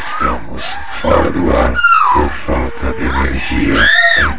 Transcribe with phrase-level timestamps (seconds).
[0.00, 0.64] Estamos
[1.02, 1.74] fora do ar
[2.14, 3.86] por falta de energia
[4.16, 4.30] em.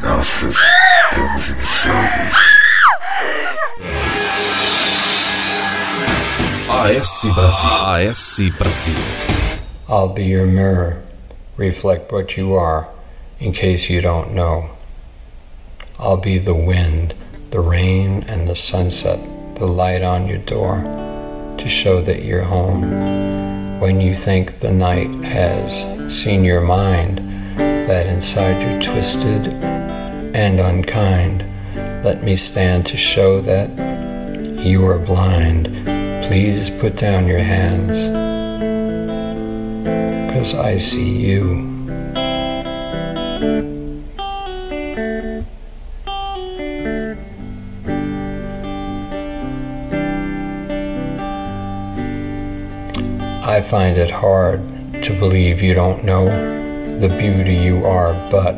[6.68, 7.72] AS Brasil.
[7.72, 8.96] AS Brasil.
[9.88, 11.04] I'll be your mirror.
[11.58, 12.88] Reflect what you are,
[13.40, 14.68] in case you don't know.
[16.00, 17.14] I'll be the wind,
[17.52, 19.20] the rain, and the sunset,
[19.60, 20.82] the light on your door,
[21.60, 23.61] to show that you're home.
[23.82, 27.18] When you think the night has seen your mind,
[27.58, 31.44] that inside you're twisted and unkind,
[32.06, 33.72] let me stand to show that
[34.64, 35.66] you are blind.
[36.28, 37.98] Please put down your hands,
[40.36, 41.72] cause I see you.
[53.52, 54.62] I find it hard
[55.04, 56.24] to believe you don't know
[57.02, 58.56] the beauty you are, but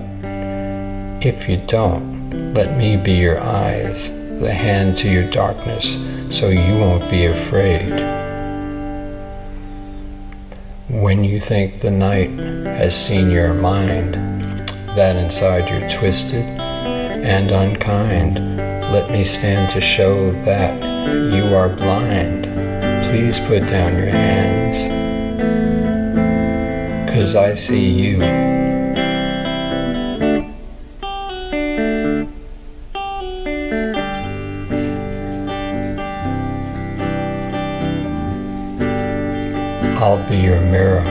[1.25, 5.97] if you don't, let me be your eyes, the hand to your darkness,
[6.29, 7.89] so you won't be afraid.
[10.89, 12.29] When you think the night
[12.77, 14.13] has seen your mind,
[14.95, 18.35] that inside you're twisted and unkind,
[18.93, 20.79] let me stand to show that
[21.33, 22.62] you are blind.
[23.13, 24.89] Please put down your hands,
[27.13, 28.19] cause I see you.
[40.01, 41.03] I'll be your mirror.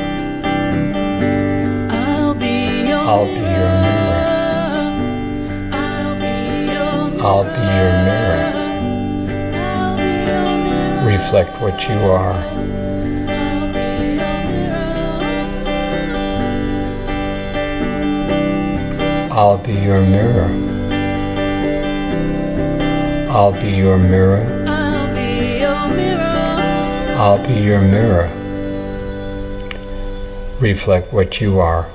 [1.88, 4.18] I'll be your I'll be your mirror.
[5.72, 6.34] I'll be
[6.66, 8.21] your I'll be your mirror.
[11.22, 12.34] Reflect what you are.
[19.30, 20.50] I'll be your mirror.
[23.30, 24.44] I'll be your mirror.
[24.68, 27.16] I'll be your mirror.
[27.16, 28.28] I'll be your mirror.
[30.60, 31.86] Reflect what you are.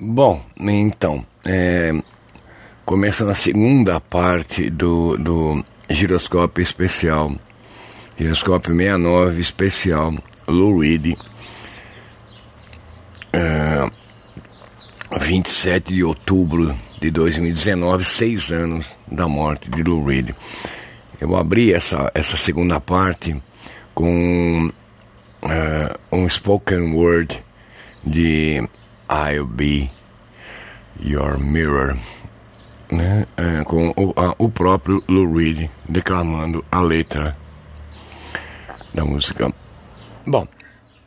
[0.00, 1.92] Bom, então, é,
[2.86, 7.32] começa na segunda parte do, do giroscópio especial,
[8.18, 10.12] giroscópio 69 especial,
[10.46, 11.16] Lou Reed,
[13.32, 13.86] é,
[15.20, 20.30] 27 de outubro de 2019, seis anos da morte de Lou Reed.
[21.20, 23.40] Eu abri essa, essa segunda parte
[23.94, 24.70] com
[25.42, 27.42] é, um spoken word
[28.04, 28.68] de
[29.10, 29.90] I'll Be
[31.00, 31.96] Your Mirror,
[32.90, 33.26] né?
[33.36, 37.36] É, com o, a- o próprio Lou Reed declamando a letra
[38.94, 39.52] da música.
[40.26, 40.46] Bom,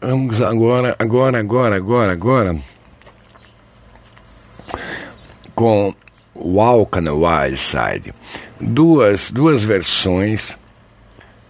[0.02, 2.72] vamos agora, agora, agora, agora, agora
[5.62, 5.94] com
[6.34, 8.14] Walk on the Wild Side.
[8.60, 10.58] Duas, duas versões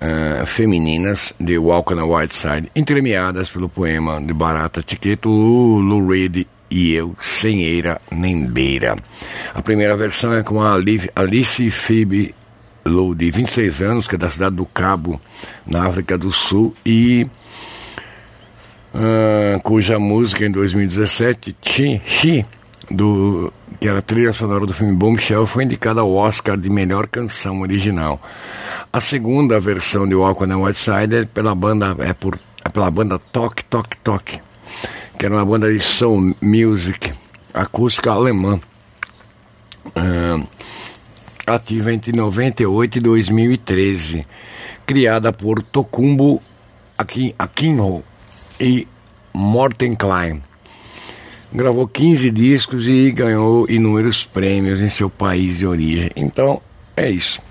[0.02, 6.06] ah, femininas de Walk on the Wild Side, entremeadas pelo poema de Barata Tiqueto, Lou,
[6.10, 8.98] Reed e eu, sem eira nem beira.
[9.54, 12.36] A primeira versão é com a Alice Phoebe
[12.86, 15.20] Lou, de 26 anos, que é da cidade do Cabo,
[15.66, 17.28] na África do Sul, e
[18.94, 22.46] ah, cuja música em 2017, Chi,
[22.90, 27.08] do, que era a trilha sonora do filme Bombshell, foi indicada ao Oscar de melhor
[27.08, 28.22] canção original.
[28.92, 32.70] A segunda versão de Walk on the White Side é pela banda, é por, é
[32.70, 34.42] pela banda Tok Tok Tok,
[35.18, 37.14] que era uma banda de soul music
[37.54, 38.60] acústica alemã.
[39.96, 40.44] Ah,
[41.48, 44.26] ativa entre 98 e 2013,
[44.86, 46.42] criada por Tokumbo
[46.98, 48.04] Akin- Akinho
[48.60, 48.88] e
[49.34, 50.42] Morten Klein.
[51.54, 56.10] Gravou 15 discos e ganhou inúmeros prêmios em seu país de origem.
[56.16, 56.62] Então,
[56.96, 57.42] é isso.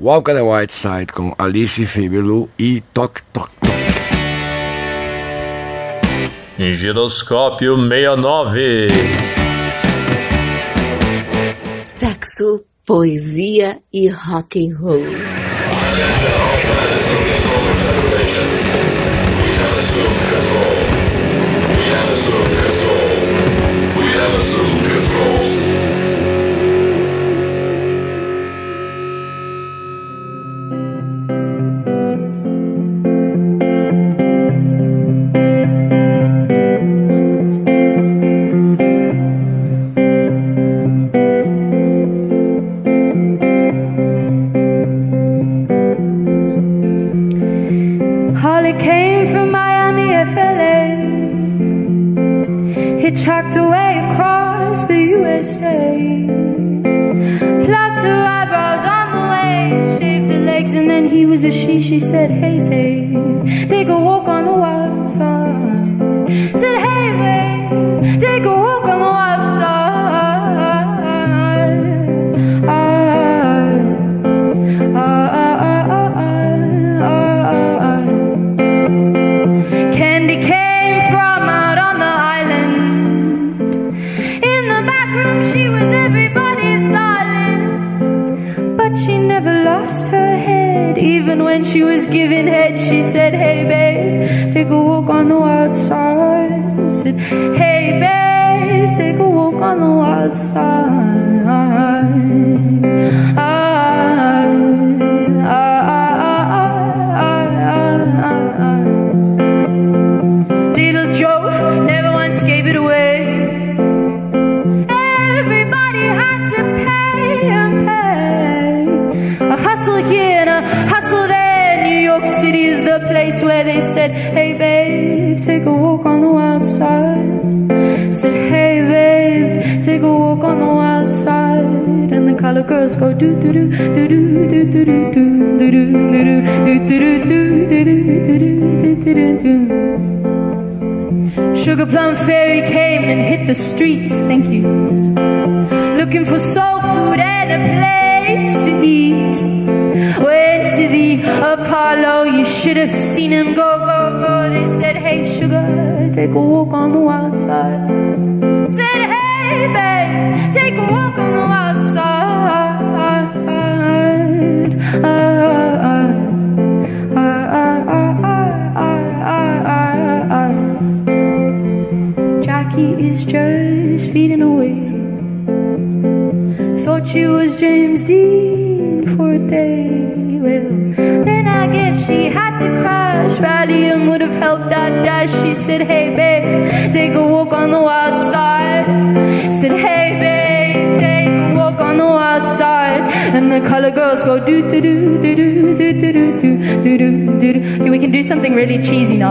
[0.00, 3.76] Walk on the White Side com Alice Fibelu e Tok Tok Tok.
[6.72, 8.88] Giroscópio 69
[11.96, 14.98] sexo, poesia e rock and roll.
[14.98, 15.06] We
[19.56, 20.76] have assumed control.
[21.74, 22.75] We have assumed control.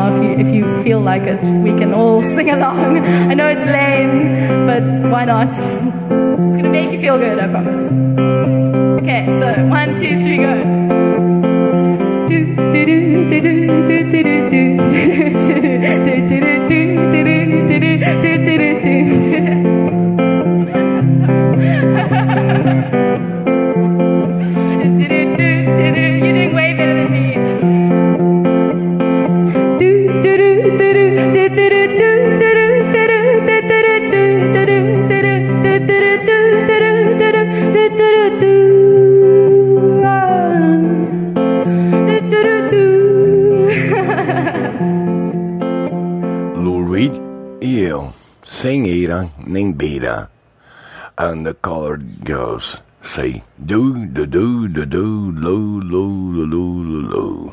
[0.06, 1.44] Now if you if you feel like it.
[1.64, 3.00] We can all sing along.
[3.00, 5.50] I know it's lame, but why not?
[5.50, 7.92] It's gonna make you feel good, I promise.
[9.02, 10.86] Okay, so one, two, three, go.
[51.18, 56.04] And the colored girls say do do do do do lo lo
[56.44, 57.50] lo lo lo.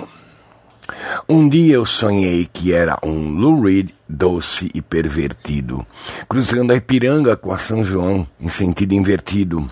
[1.28, 5.86] Um dia eu sonhei que era um Lou Reed doce e pervertido,
[6.28, 9.64] cruzando a Ipiranga com a São João em sentido invertido.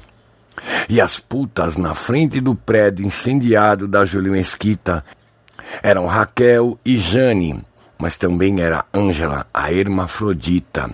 [0.89, 5.05] E as putas na frente do prédio incendiado da Júlio Mesquita
[5.83, 7.63] eram Raquel e Jane,
[7.99, 10.91] mas também era Ângela, a hermafrodita.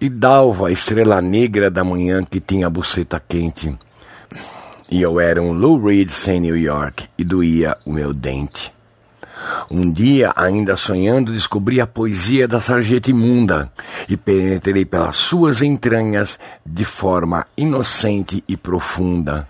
[0.00, 3.76] E Dalva, a estrela negra da manhã que tinha a buceta quente.
[4.90, 8.72] E eu era um Lou Reed sem New York e doía o meu dente.
[9.70, 13.72] Um dia, ainda sonhando, descobri a poesia da sarjeta imunda
[14.08, 19.48] e penetrei pelas suas entranhas de forma inocente e profunda.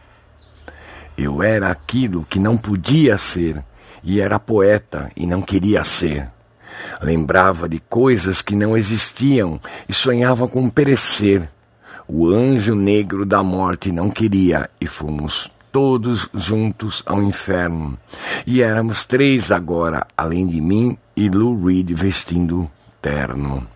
[1.17, 3.63] Eu era aquilo que não podia ser
[4.03, 6.29] e era poeta e não queria ser.
[7.03, 11.49] Lembrava de coisas que não existiam e sonhava com perecer.
[12.07, 17.99] O anjo negro da morte não queria e fomos todos juntos ao inferno.
[18.47, 23.67] E éramos três agora, além de mim e Lou Reed vestindo terno.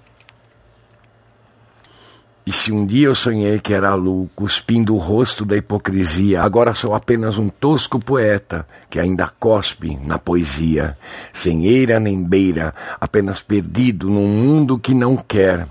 [2.47, 6.75] E se um dia eu sonhei que era Lu, cuspindo o rosto da hipocrisia, agora
[6.75, 10.99] sou apenas um tosco poeta que ainda cospe na poesia,
[11.33, 15.67] sem eira nem beira, apenas perdido num mundo que não quer.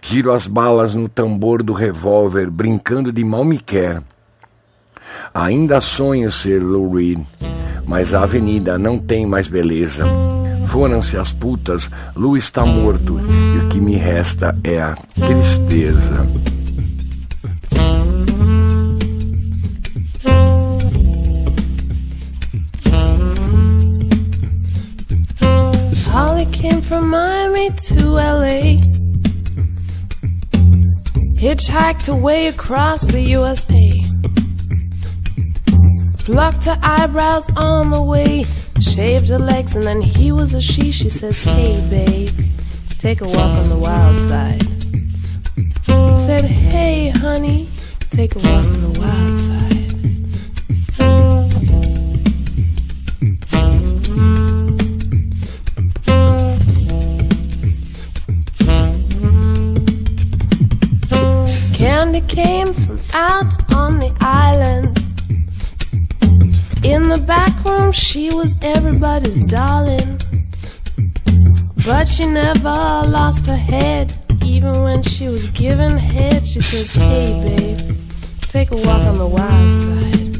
[0.00, 4.00] Giro as balas no tambor do revólver, brincando de mal me quer.
[5.34, 7.20] Ainda sonho ser Lou Reed,
[7.84, 10.04] mas a avenida não tem mais beleza.
[10.66, 13.20] Foram-se as putas, Lu está morto,
[13.70, 16.26] que me resta é a tristeza.
[26.12, 28.78] Holly came from Miami to LA.
[31.38, 34.02] Hitchhiked away across the USA.
[36.24, 38.44] Plucked her eyebrows on the way.
[38.80, 40.90] Shaved her legs and then he was a she.
[40.90, 42.30] She says, Hey babe,
[43.00, 44.62] take a walk on the wild side.
[46.26, 47.66] Said, Hey honey,
[48.10, 49.70] take a walk on the wild side.
[61.78, 64.98] Candy came from out on the island.
[66.84, 70.18] In the back room, she was everybody's darling.
[71.90, 74.14] But she never lost her head.
[74.44, 77.96] Even when she was given head, she says, Hey, babe,
[78.42, 80.36] take a walk on the wild side.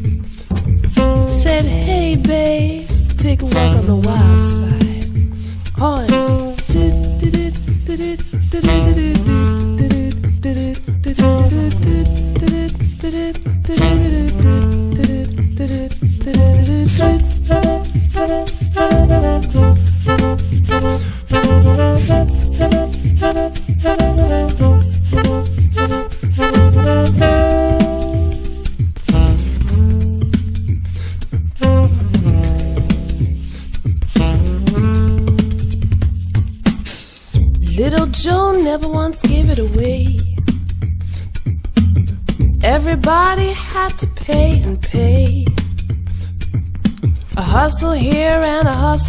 [1.28, 2.88] Said, Hey, babe,
[3.18, 4.79] take a walk on the wild side.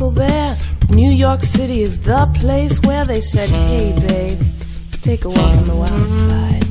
[0.01, 0.57] Hustle there.
[0.89, 4.39] New York City is the place where they said, Hey, babe,
[4.91, 6.65] take a walk on the wild side.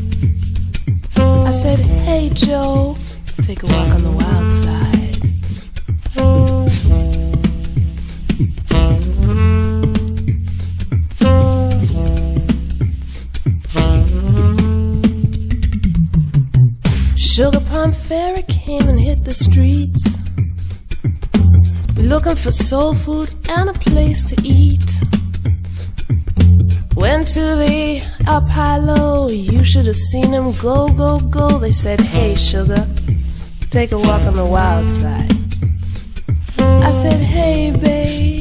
[1.47, 2.97] I said, Hey, Joe,
[3.43, 4.40] take a walk on the wild
[22.41, 24.87] for soul food and a place to eat.
[26.95, 28.05] Went to the
[28.79, 31.59] low, you should have seen them go, go, go.
[31.59, 32.87] They said, Hey, sugar,
[33.71, 35.31] take a walk on the wild side.
[36.59, 38.40] I said, Hey, babe,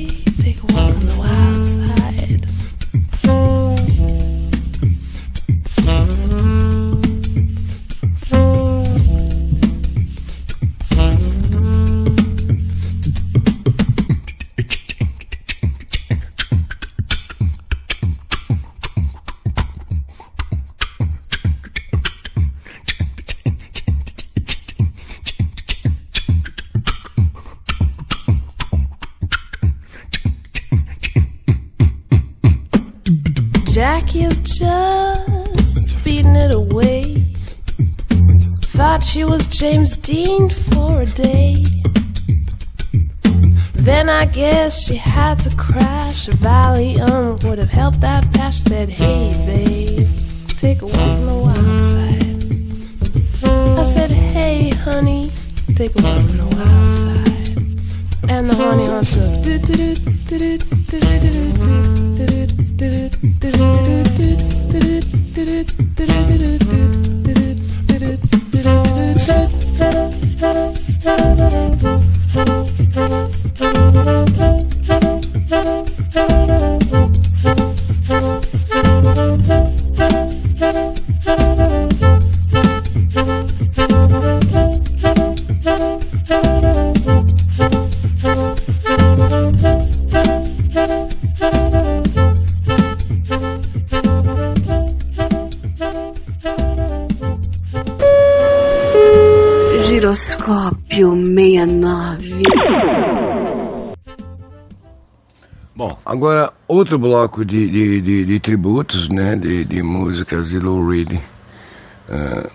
[45.39, 46.27] to crash.
[46.27, 47.88] A Valium would have helped
[106.89, 111.19] outro bloco de, de, de, de tributos, né, de, de músicas de Lou Reed,
[112.09, 112.49] ah,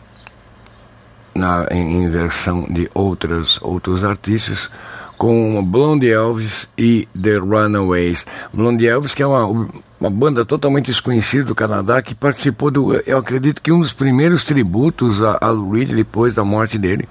[1.37, 4.69] na, em, em versão de outras, outros artistas,
[5.17, 8.27] com Blondie Elvis e The Runaways.
[8.53, 9.69] Blondie Elvis, que é uma,
[10.01, 14.43] uma banda totalmente desconhecida do Canadá, que participou do, eu acredito que um dos primeiros
[14.43, 17.09] tributos a, a Lou Reed depois da morte dele.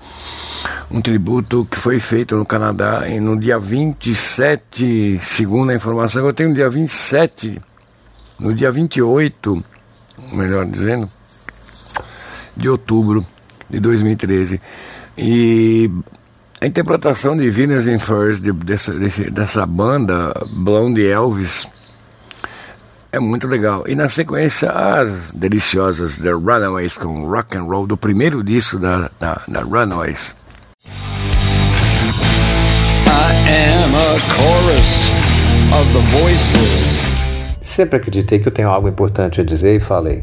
[0.93, 6.29] Um tributo que foi feito no Canadá em, no dia 27, segundo a informação que
[6.29, 7.59] eu tenho, no dia 27
[8.39, 9.63] no dia 28,
[10.33, 11.07] melhor dizendo,
[12.55, 13.25] de outubro
[13.69, 14.59] de 2013.
[15.17, 15.89] E
[16.61, 18.93] a interpretação de Venus in Furs de, dessa,
[19.31, 21.65] dessa banda Blonde Elvis
[23.11, 23.85] é muito legal.
[23.87, 29.09] E na sequência, as deliciosas The Runaways com Rock and Roll, do primeiro disco da,
[29.19, 30.35] da, da Runaways.
[37.61, 40.21] Sempre acreditei que eu tenho algo importante a dizer e falei.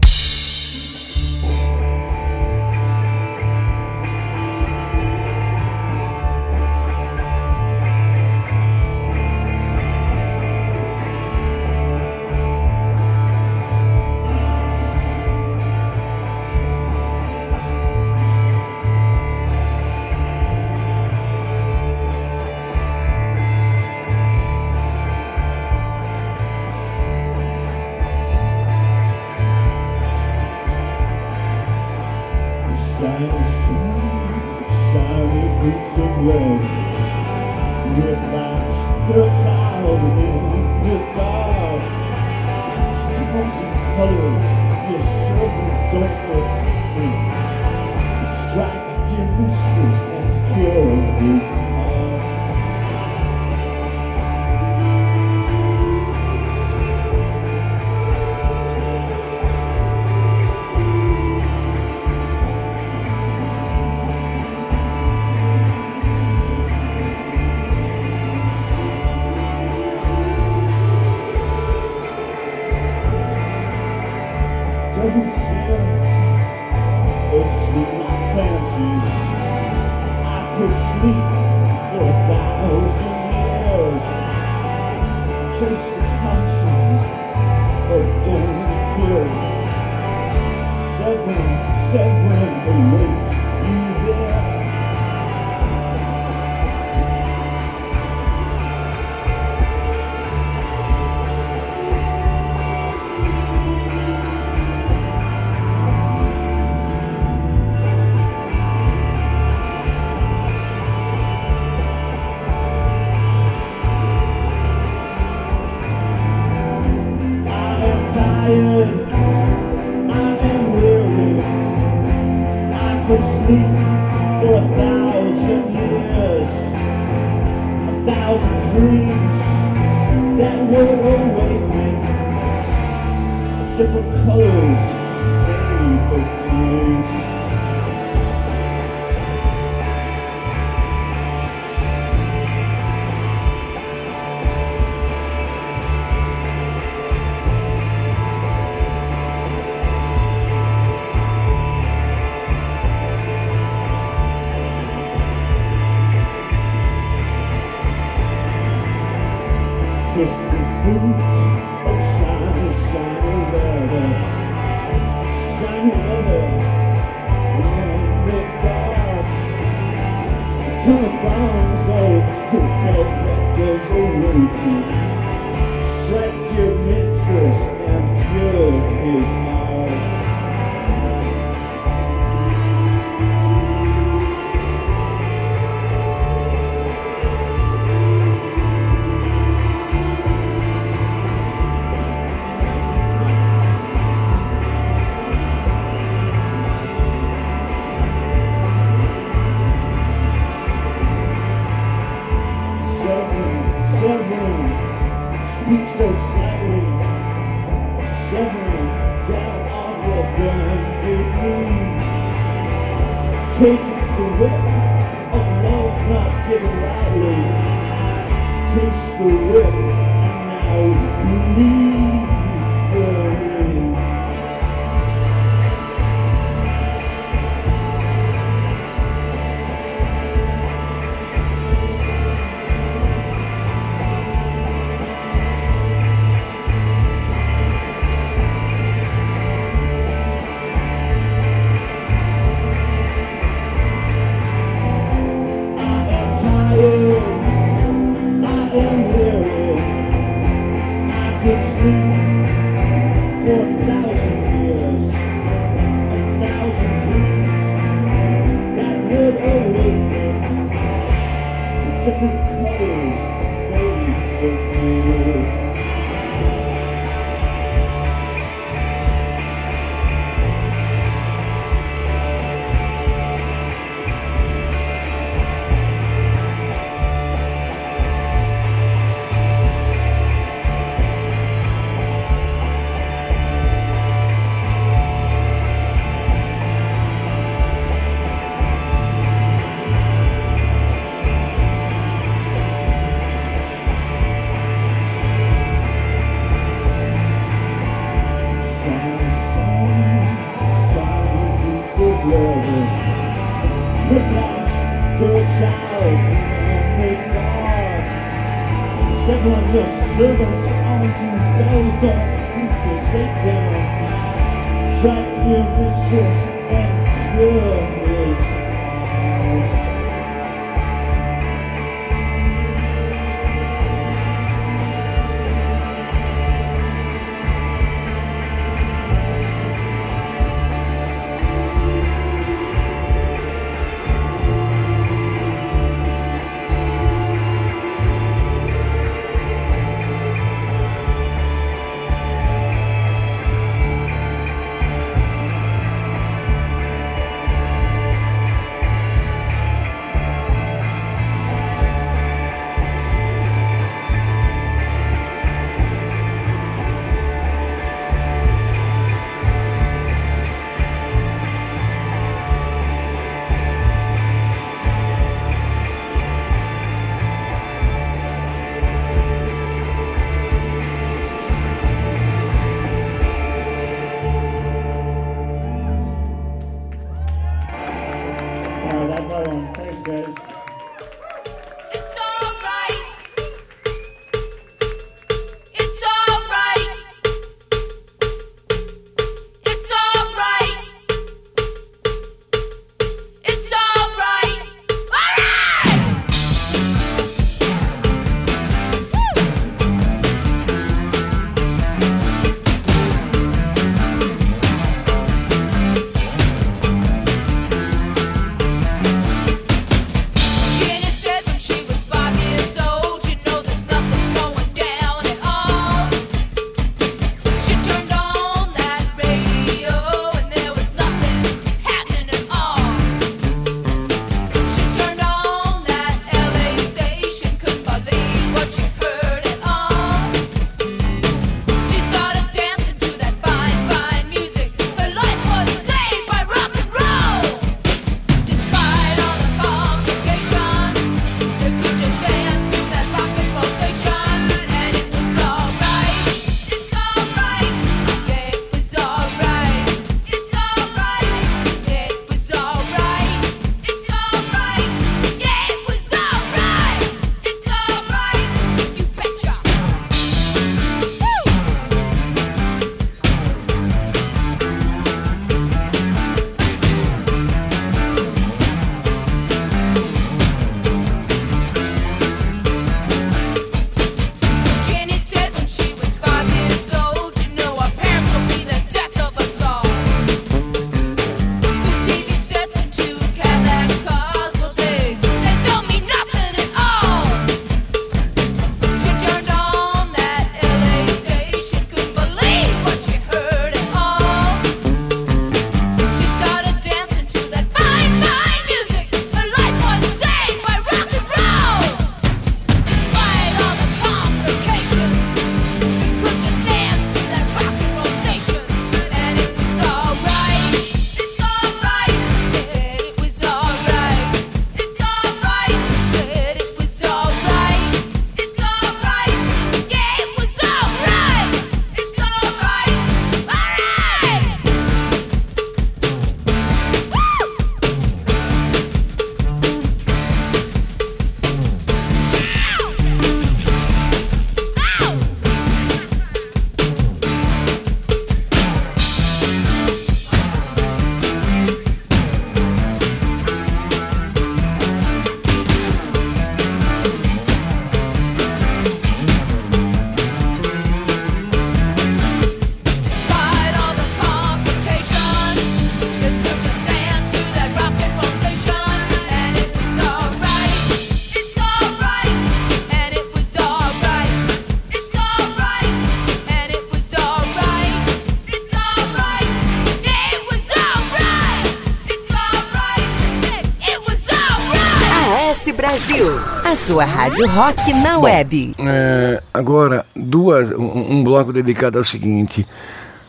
[576.90, 578.74] sua rádio rock na Bom, web.
[578.80, 582.66] É, agora, duas, um, um, bloco dedicado ao seguinte.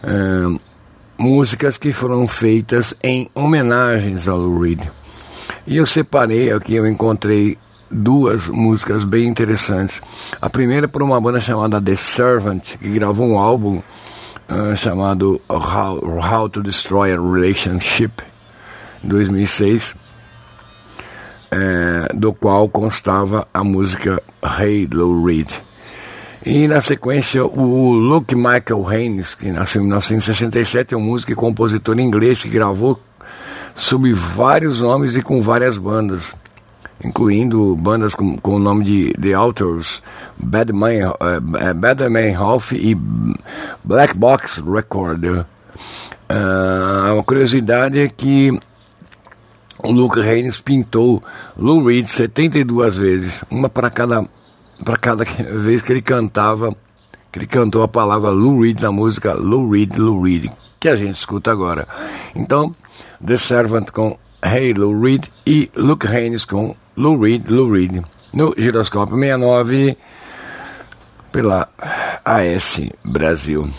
[0.04, 0.10] É,
[1.20, 4.82] músicas que foram feitas em homenagens ao Lou Reed.
[5.68, 7.56] E eu separei aqui, eu encontrei
[7.92, 10.02] duas músicas bem interessantes.
[10.42, 15.40] A primeira é por uma banda chamada The Servant, que gravou um álbum uh, chamado
[15.48, 18.24] How, How to Destroy a Relationship,
[19.04, 20.01] em 2006
[22.22, 25.50] do qual constava a música Hey Lou Reed.
[26.46, 31.36] E na sequência, o Luke Michael Haynes, que nasceu em 1967, é um músico e
[31.36, 33.00] compositor inglês que gravou
[33.74, 36.36] sob vários nomes e com várias bandas,
[37.04, 40.04] incluindo bandas com, com o nome de The Authors,
[40.38, 42.96] Badman, uh, eh, eh, Badman Half e
[43.84, 45.26] Black Box Record.
[45.26, 48.60] Uh, uma curiosidade é que
[49.84, 51.22] o Luke Haynes pintou
[51.58, 54.26] Lou Reed 72 vezes, uma para cada
[54.84, 55.24] para cada
[55.58, 56.76] vez que ele cantava,
[57.32, 60.96] que ele cantou a palavra Lou Reed na música Lou Reed, Lou Reed, que a
[60.96, 61.88] gente escuta agora.
[62.36, 62.76] Então,
[63.26, 68.04] The Servant com Hey Lou Reed e Luke Haynes com Lou Reed, Lou Reed.
[68.34, 69.98] No Giroscópio 69
[71.32, 71.70] pela
[72.24, 73.70] AS Brasil.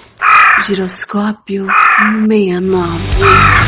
[0.66, 1.66] Giroscópio
[2.28, 3.61] 69.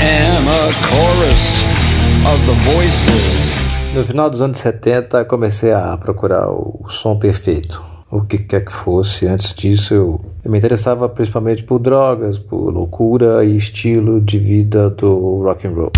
[0.00, 1.62] Am a chorus
[2.26, 3.54] of the voices.
[3.94, 7.82] No final dos anos 70, comecei a procurar o som perfeito.
[8.10, 9.26] O que quer que fosse.
[9.26, 14.90] Antes disso, eu, eu me interessava principalmente por drogas, por loucura e estilo de vida
[14.90, 15.92] do rock and roll.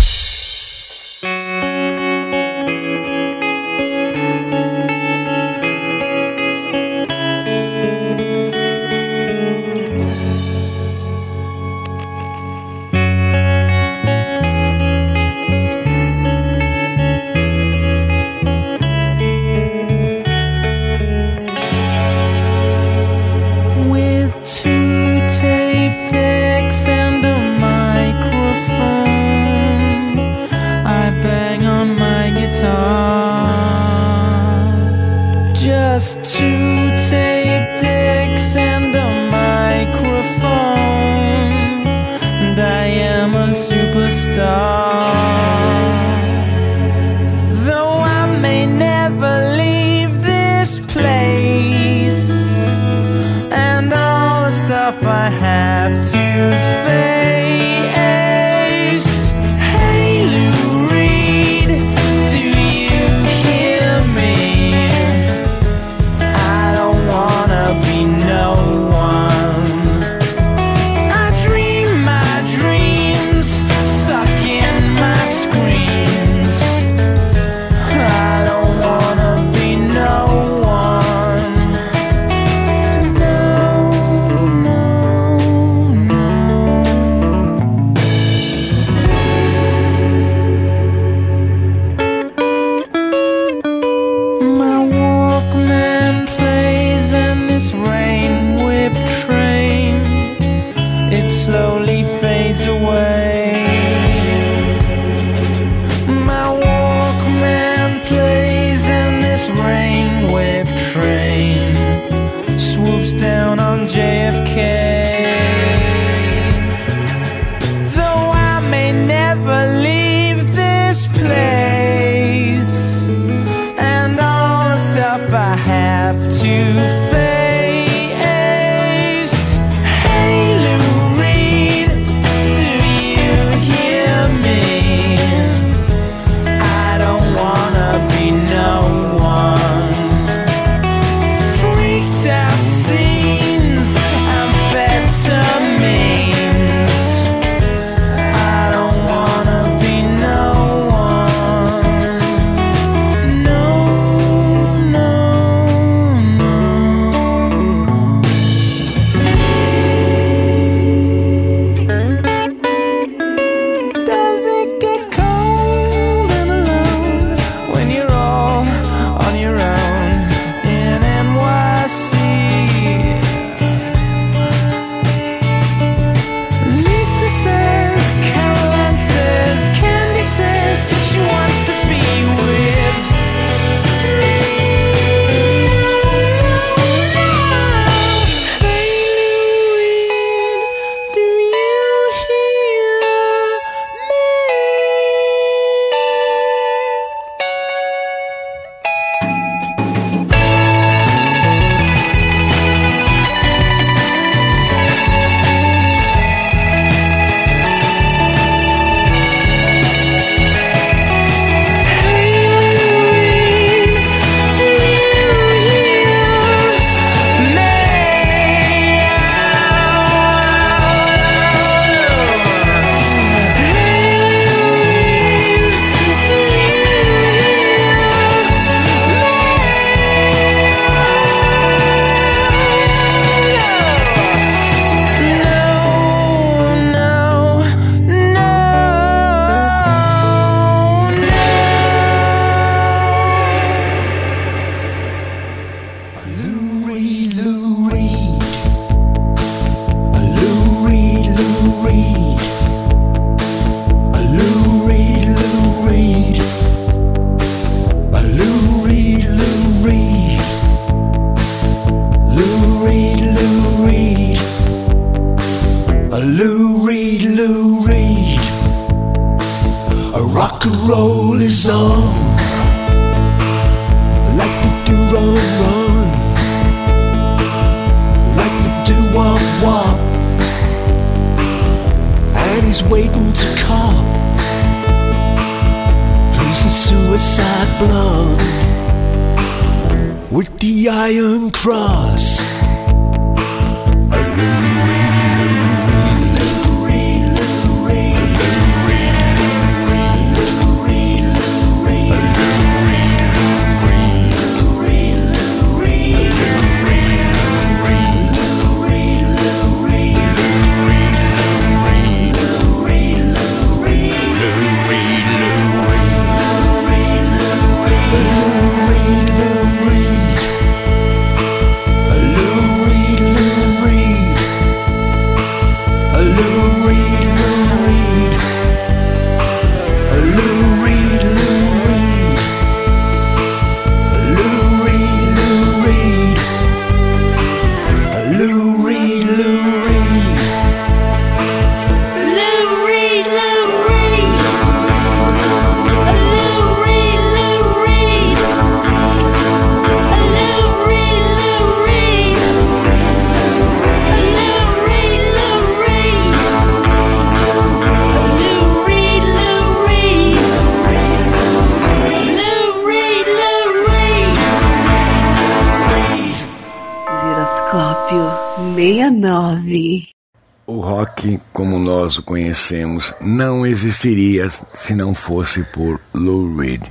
[373.39, 376.83] Não existiria se não fosse por Lou Reed.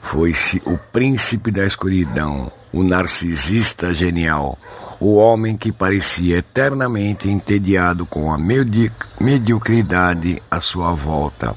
[0.00, 4.56] Foi-se o príncipe da escuridão, o narcisista genial,
[5.00, 8.88] o homem que parecia eternamente entediado com a medi
[9.20, 11.56] mediocridade à sua volta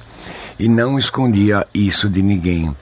[0.58, 2.76] e não escondia isso de ninguém.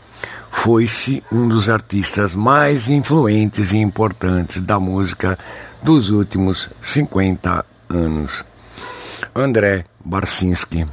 [0.50, 5.38] Foi-se um dos artistas mais influentes e importantes da música
[5.84, 8.46] dos últimos 50 anos.
[9.36, 10.86] André Barcinski.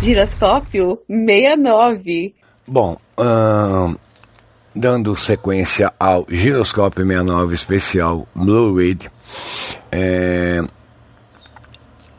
[0.00, 2.34] Giroscópio 69.
[2.66, 2.96] Bom,
[4.74, 9.04] dando sequência ao Giroscópio 69 especial Blue Reed,
[9.90, 10.62] é,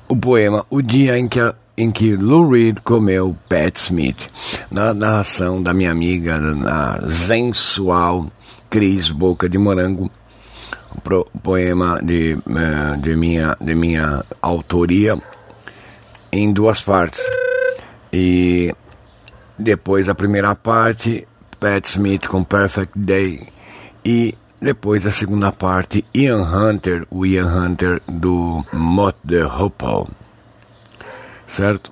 [0.10, 4.28] o poema O Dia em que, a- em que Lou Reed comeu Pat Smith,
[4.72, 8.26] na narração da minha amiga, na sensual
[8.70, 10.10] Cris Boca de Morango,
[11.04, 15.18] pro- poema de, eh, de, minha, de minha autoria
[16.32, 17.22] em duas partes.
[18.12, 18.74] E
[19.58, 21.28] depois a primeira parte,
[21.60, 23.48] Pat Smith com Perfect Day.
[24.06, 30.14] E depois a segunda parte, Ian Hunter, o Ian Hunter do Mott the Hoople.
[31.48, 31.92] Certo?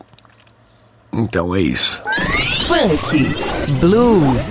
[1.13, 2.03] Então é isso.
[2.67, 3.23] Funk,
[3.79, 4.43] blues,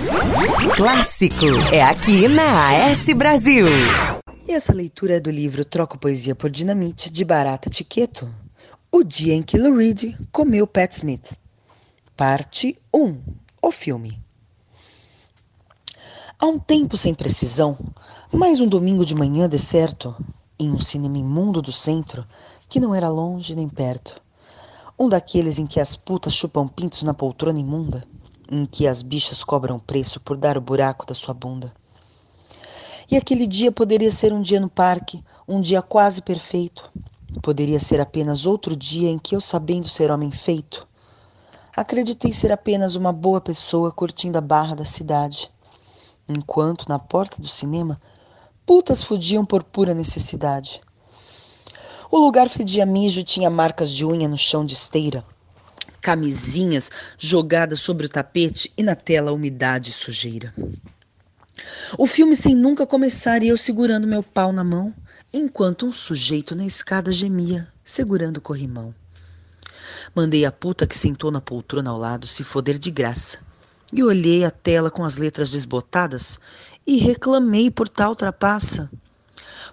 [0.75, 1.45] clássico.
[1.71, 3.67] É aqui na AS Brasil.
[4.47, 8.27] E essa leitura é do livro Troco Poesia por Dinamite, de Barata Tiqueto.
[8.91, 11.33] O dia em que Lou Reed comeu Pat Smith.
[12.17, 13.21] Parte 1.
[13.61, 14.17] O filme.
[16.39, 17.77] Há um tempo sem precisão,
[18.31, 20.15] mais um domingo de manhã deserto,
[20.57, 22.25] em um cinema imundo do centro,
[22.69, 24.15] que não era longe nem perto.
[24.97, 28.01] Um daqueles em que as putas chupam pintos na poltrona imunda,
[28.49, 31.73] em que as bichas cobram preço por dar o buraco da sua bunda.
[33.11, 36.89] E aquele dia poderia ser um dia no parque, um dia quase perfeito.
[37.41, 40.87] Poderia ser apenas outro dia em que eu, sabendo ser homem feito,
[41.75, 45.51] acreditei ser apenas uma boa pessoa curtindo a barra da cidade.
[46.27, 47.99] Enquanto, na porta do cinema,
[48.65, 50.81] putas fudiam por pura necessidade.
[52.09, 55.25] O lugar fedia mijo e tinha marcas de unha no chão de esteira,
[56.01, 60.53] camisinhas jogadas sobre o tapete e na tela umidade e sujeira.
[61.97, 64.93] O filme sem nunca começar e eu segurando meu pau na mão,
[65.33, 68.93] enquanto um sujeito na escada gemia, segurando o corrimão.
[70.15, 73.39] Mandei a puta que sentou na poltrona ao lado se foder de graça.
[73.91, 76.39] E olhei a tela com as letras desbotadas
[76.87, 78.89] e reclamei por tal trapaça.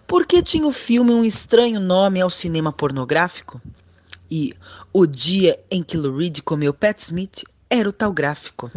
[0.05, 3.62] Por que tinha o filme um estranho nome ao cinema pornográfico?
[4.28, 4.53] E
[4.93, 8.68] o dia em que Lou Reed comeu Pat Smith era o tal gráfico.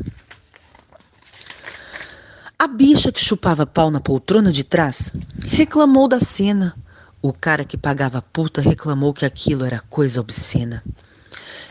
[2.59, 5.15] A bicha que chupava pau na poltrona de trás
[5.47, 6.75] reclamou da cena.
[7.21, 10.83] O cara que pagava puta reclamou que aquilo era coisa obscena.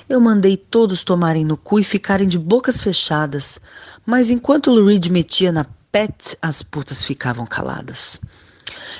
[0.06, 3.58] Eu mandei todos tomarem no cu e ficarem de bocas fechadas,
[4.04, 8.20] mas enquanto Lou metia na pet, as putas ficavam caladas.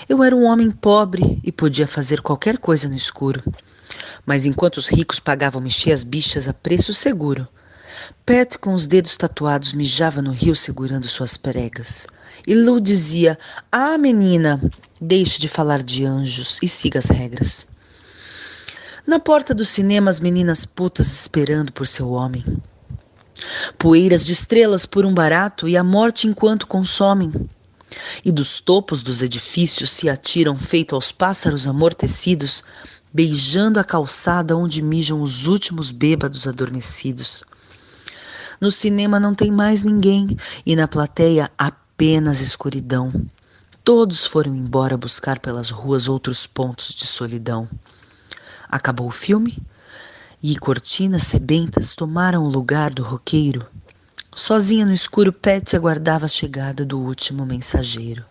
[0.09, 3.42] Eu era um homem pobre e podia fazer qualquer coisa no escuro.
[4.24, 7.46] Mas enquanto os ricos pagavam mexer as bichas a preço seguro,
[8.24, 12.07] Pat, com os dedos tatuados, mijava no rio segurando suas pregas.
[12.46, 13.38] E Lou dizia:
[13.70, 14.61] Ah, menina,
[15.00, 17.66] deixe de falar de anjos e siga as regras.
[19.07, 22.42] Na porta do cinema, as meninas putas esperando por seu homem.
[23.76, 27.30] Poeiras de estrelas por um barato e a morte enquanto consomem.
[28.24, 32.64] E dos topos dos edifícios se atiram feito aos pássaros amortecidos,
[33.12, 37.44] beijando a calçada onde mijam os últimos bêbados adormecidos.
[38.59, 40.34] No cinema não tem mais ninguém
[40.64, 43.12] e na plateia apenas escuridão.
[43.84, 47.68] Todos foram embora buscar pelas ruas outros pontos de solidão.
[48.75, 49.57] Acabou o filme
[50.43, 53.64] e cortinas sebentas tomaram o lugar do roqueiro.
[54.35, 58.25] Sozinha no escuro, Pat aguardava a chegada do último mensageiro.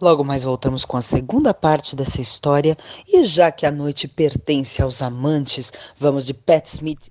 [0.00, 4.80] Logo mais voltamos com a segunda parte dessa história e já que a noite pertence
[4.80, 7.10] aos amantes, vamos de Pat Smith.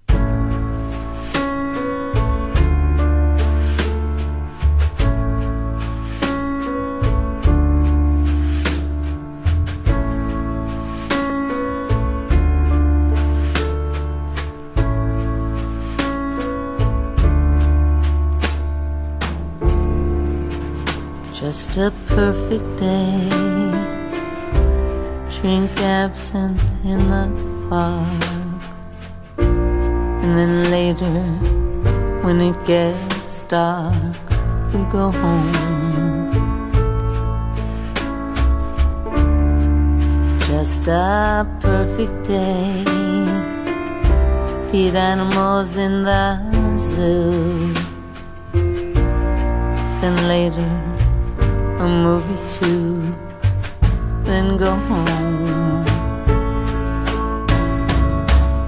[21.80, 23.30] A perfect day.
[25.40, 27.26] Drink absinthe in the
[27.70, 28.24] park.
[29.38, 31.22] And then later,
[32.24, 34.24] when it gets dark,
[34.74, 35.54] we go home.
[40.48, 42.84] Just a perfect day.
[44.70, 46.40] Feed animals in the
[46.76, 47.74] zoo.
[50.02, 50.89] Then later,
[51.80, 53.16] a movie too,
[54.24, 55.86] then go home.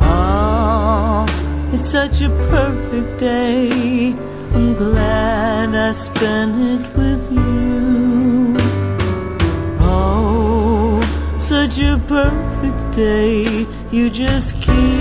[0.02, 1.26] Oh,
[1.74, 4.16] it's such a perfect day.
[4.54, 8.56] I'm glad I spent it with you.
[9.82, 11.02] Oh,
[11.38, 13.66] such a perfect day.
[13.92, 15.01] You just keep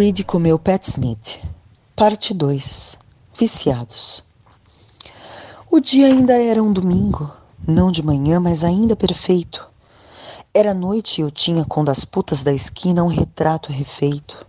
[0.00, 1.42] Reed comeu Pat Smith.
[1.94, 2.98] Parte 2.
[3.38, 4.24] Viciados.
[5.70, 7.30] O dia ainda era um domingo,
[7.68, 9.70] não de manhã, mas ainda perfeito.
[10.54, 14.46] Era noite e eu tinha com das putas da esquina um retrato refeito.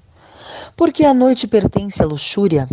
[0.78, 2.66] Porque a noite pertence à luxúria,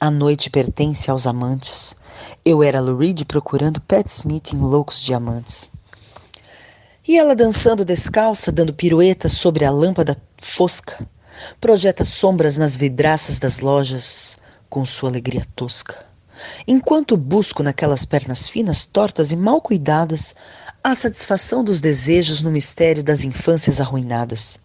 [0.00, 1.94] a noite pertence aos amantes.
[2.42, 5.70] Eu era Lou Reed procurando Pat Smith em loucos diamantes.
[7.06, 11.06] E ela dançando descalça, dando piruetas sobre a lâmpada fosca,
[11.60, 16.04] projeta sombras nas vidraças das lojas com sua alegria tosca.
[16.66, 20.34] Enquanto busco naquelas pernas finas, tortas e mal cuidadas
[20.82, 24.60] a satisfação dos desejos no mistério das infâncias arruinadas.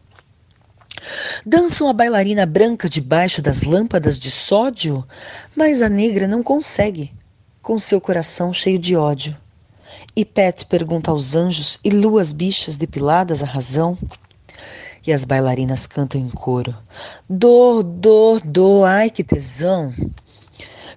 [1.45, 5.07] Dançam a bailarina branca debaixo das lâmpadas de sódio,
[5.55, 7.13] mas a negra não consegue,
[7.61, 9.37] com seu coração cheio de ódio.
[10.15, 13.97] E Pat pergunta aos anjos e luas bichas depiladas a razão.
[15.09, 16.77] E as bailarinas cantam em coro:
[17.27, 19.91] Dor, dor, dor, ai que tesão.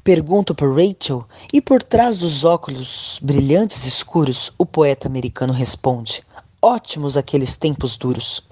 [0.04, 6.22] Pergunto por Rachel e por trás dos óculos brilhantes escuros, o poeta americano responde:
[6.60, 8.42] Ótimos aqueles tempos duros.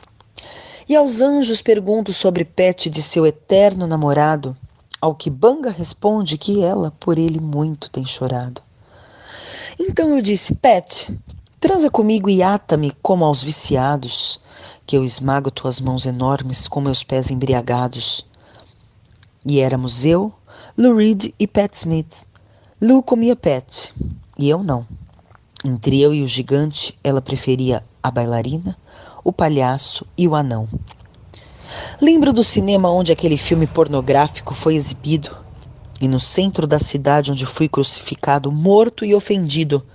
[0.88, 4.56] E aos anjos pergunto sobre Pet de seu eterno namorado,
[4.98, 8.62] ao que Banga responde que ela por ele muito tem chorado.
[9.78, 11.14] Então eu disse: Pet,
[11.60, 14.40] transa comigo e ata-me como aos viciados,
[14.90, 18.26] que eu esmago tuas mãos enormes com meus pés embriagados.
[19.46, 20.34] E éramos eu,
[20.76, 22.26] Lou Reed e Pat Smith.
[22.82, 23.92] Lou comia Pat
[24.36, 24.84] e eu não.
[25.64, 28.76] Entre eu e o gigante, ela preferia a bailarina,
[29.22, 30.68] o palhaço e o anão.
[32.00, 35.38] Lembro do cinema onde aquele filme pornográfico foi exibido
[36.00, 39.86] e no centro da cidade onde fui crucificado, morto e ofendido.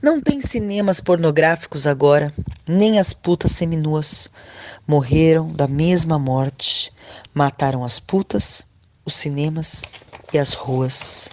[0.00, 2.32] Não tem cinemas pornográficos agora,
[2.66, 4.28] nem as putas seminuas.
[4.86, 6.92] Morreram da mesma morte.
[7.34, 8.64] Mataram as putas,
[9.04, 9.84] os cinemas
[10.32, 11.30] e as ruas.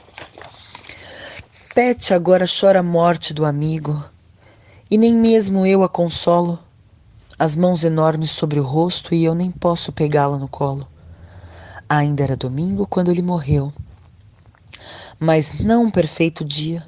[1.73, 4.03] Pet agora chora a morte do amigo,
[4.89, 6.59] e nem mesmo eu a consolo.
[7.38, 10.88] As mãos enormes sobre o rosto e eu nem posso pegá-la no colo.
[11.88, 13.71] Ainda era domingo quando ele morreu.
[15.19, 16.84] Mas não um perfeito dia.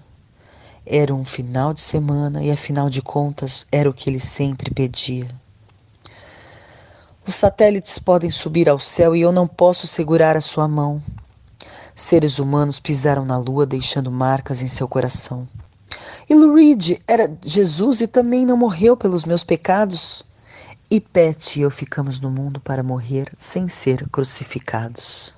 [0.91, 5.27] Era um final de semana e, afinal de contas, era o que ele sempre pedia.
[7.27, 10.99] Os satélites podem subir ao céu e eu não posso segurar a sua mão.
[11.93, 15.47] Seres humanos pisaram na lua, deixando marcas em seu coração.
[16.27, 20.25] E Lou Reed era Jesus e também não morreu pelos meus pecados.
[20.89, 25.35] E Pet e eu ficamos no mundo para morrer sem ser crucificados.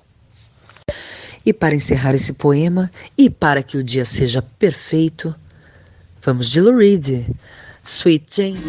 [1.44, 5.34] E para encerrar esse poema, e para que o dia seja perfeito,
[6.24, 7.26] vamos de Lou Reed,
[7.82, 8.60] Sweet Jane.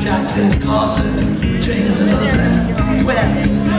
[0.00, 3.69] Jackson's Carson, James and other Well, me,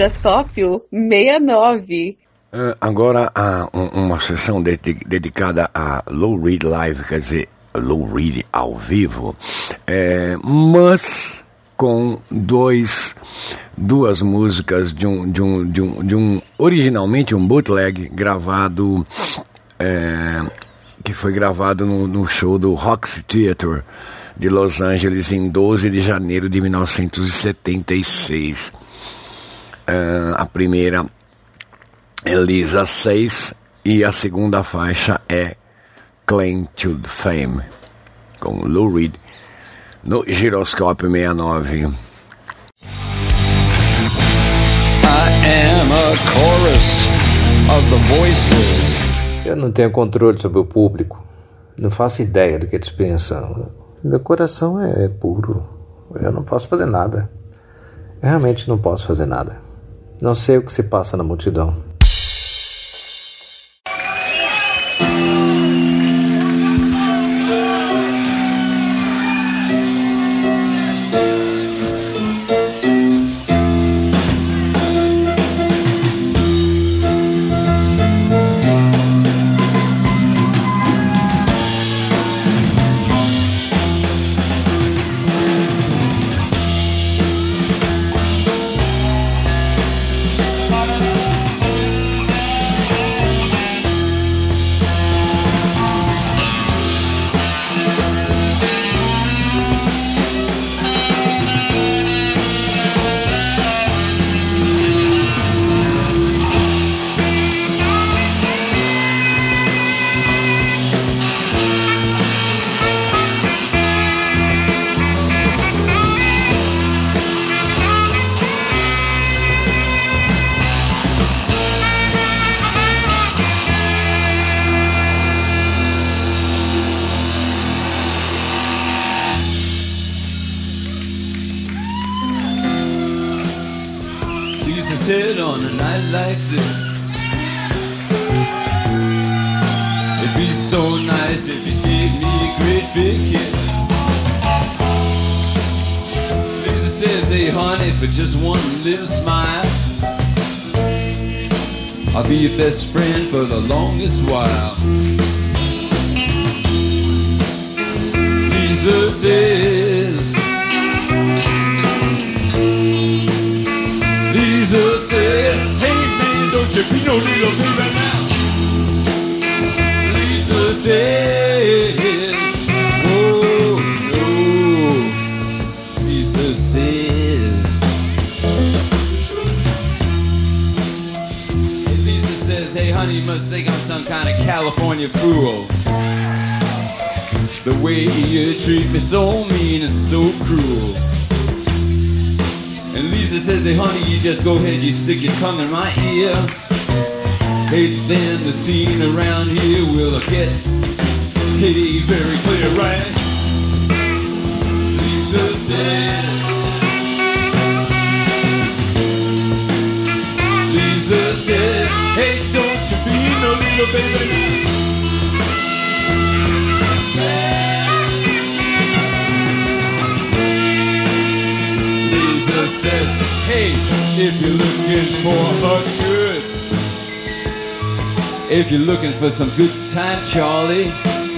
[0.00, 2.16] Giroscópio 69.
[2.50, 8.10] Ah, agora há um- uma sessão de- dedicada a Low Read Live, quer dizer, Low
[8.10, 9.36] Read ao vivo,
[9.86, 11.44] é, mas
[11.76, 13.14] com dois,
[13.76, 19.06] duas músicas de um, de um, de um, de um originalmente um bootleg gravado,
[19.78, 20.40] é,
[21.04, 23.82] que foi gravado no, no show do Roxy Theatre
[24.34, 28.72] de Los Angeles em 12 de janeiro de 1976.
[29.92, 31.04] Ah, a primeira
[32.24, 35.56] Elisa 6 e a segunda faixa é
[36.24, 37.60] Claim to Fame
[38.38, 39.14] com Lou Reed
[40.04, 41.78] no Giroscópio 69.
[41.78, 41.90] I
[45.42, 47.02] am a chorus
[47.68, 49.44] of the voices.
[49.44, 51.20] Eu não tenho controle sobre o público.
[51.76, 53.72] Não faço ideia do que eles pensam.
[54.04, 55.68] Meu coração é puro.
[56.14, 57.28] Eu não posso fazer nada.
[58.22, 59.69] Eu realmente não posso fazer nada.
[60.20, 61.89] Não sei o que se passa na multidão.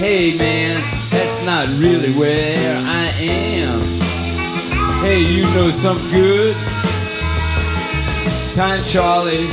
[0.03, 0.75] Hey man,
[1.11, 3.79] that's not really where I am.
[4.99, 6.57] Hey, you know some good
[8.53, 9.47] time, Charlie,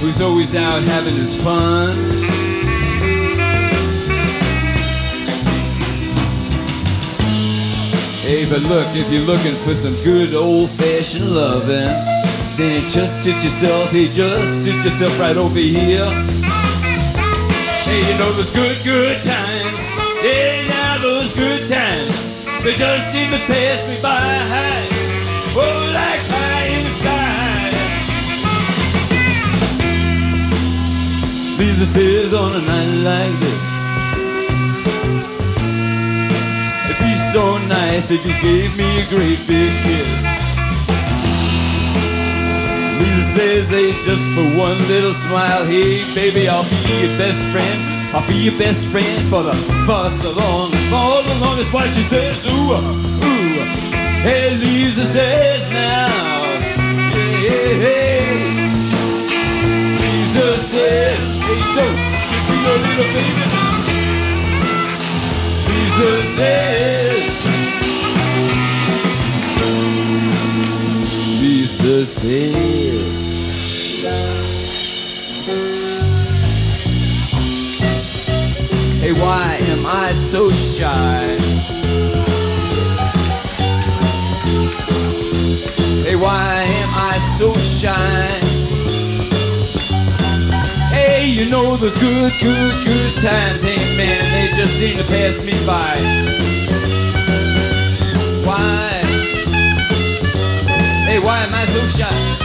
[0.00, 1.96] who's always out having his fun.
[8.26, 11.94] Hey, but look, if you're looking for some good old fashioned loving,
[12.56, 16.10] then just sit yourself, hey, just sit yourself right over here.
[17.84, 19.47] Hey, you know those good, good times.
[21.38, 22.14] Good times.
[22.64, 24.18] They just seem to pass me by.
[25.54, 27.70] Oh, like high in the sky.
[31.58, 33.62] Lisa says on a night like this.
[36.90, 40.26] It'd be so nice if you gave me a great big kiss.
[42.98, 47.78] Lisa says, hey, just for one little smile, hey, baby, I'll be your best friend.
[48.12, 49.54] I'll be your best friend for the,
[49.86, 50.32] for the
[50.90, 53.60] my husband's on his wife, she says, ooh, uh, ooh.
[54.22, 56.06] Hey, Lisa says now,
[57.12, 58.24] hey, hey.
[60.00, 61.98] Lisa says, hey, don't
[62.30, 63.44] you be a little baby.
[65.68, 67.22] Lisa says,
[71.40, 73.18] Lisa says.
[79.00, 81.38] Hey, why am I so shy?
[86.02, 88.40] Hey, why am I so shy?
[90.90, 95.44] Hey, you know those good, good, good times, hey man, they just seem to pass
[95.44, 95.94] me by.
[98.44, 99.00] Why?
[101.06, 102.37] Hey, why am I so shy?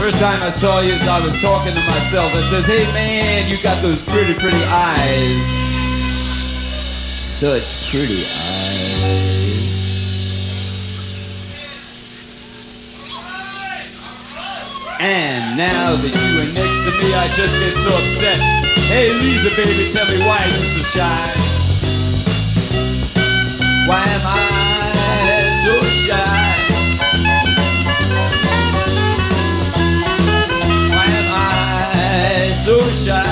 [0.00, 2.32] First time I saw you, I was talking to myself.
[2.32, 5.44] I says, hey man, you got those pretty, pretty eyes.
[7.36, 9.20] Such pretty eyes.
[15.00, 18.38] And now that you are next to me, I just get so upset.
[18.88, 21.34] Hey Lisa, baby, tell me why you so shy?
[23.86, 26.49] Why am I so shy?
[32.64, 33.24] So shy?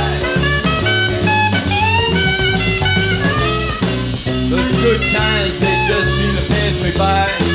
[4.49, 7.48] Those good times, they just seem to pass me by.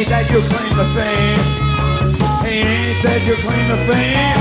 [0.00, 1.40] Ain't that your claim to fame?
[2.40, 4.40] Hey, ain't that your claim to fame?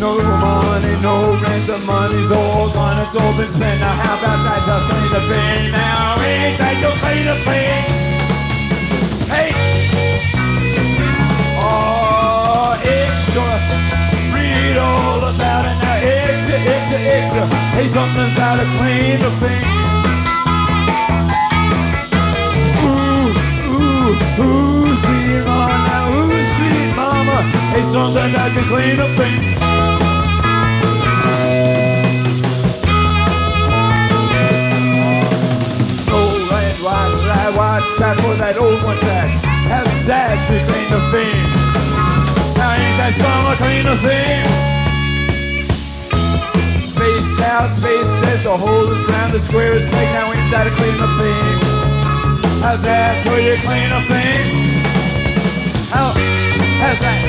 [0.00, 3.80] No money, no rent, the money's all gone, it's all been spent.
[3.80, 5.72] Now how about that your claim to fame?
[5.76, 7.84] Now ain't that your claim to fame?
[9.28, 9.52] Hey!
[11.60, 13.44] Oh, extra,
[14.32, 16.00] read all about it now.
[16.00, 17.44] Extra, extra, extra.
[17.76, 19.77] Hey, something about a claim to fame.
[24.40, 27.42] Ooh, sweet mama, now, ooh, sweet mama.
[27.72, 29.42] Hey, something about your claim to fame.
[36.10, 39.30] Oh, red, white, red, white, track for that old one track.
[39.68, 41.44] How's that to claim the fame?
[42.56, 44.46] Now ain't that summer claim the fame?
[46.88, 50.08] Spaced out, spaced dead, the hole is round, the square is peg.
[50.14, 51.67] Now ain't that a claim to fame?
[52.60, 54.50] How's that for your claim to fame?
[55.94, 56.10] How,
[56.82, 57.22] how's that?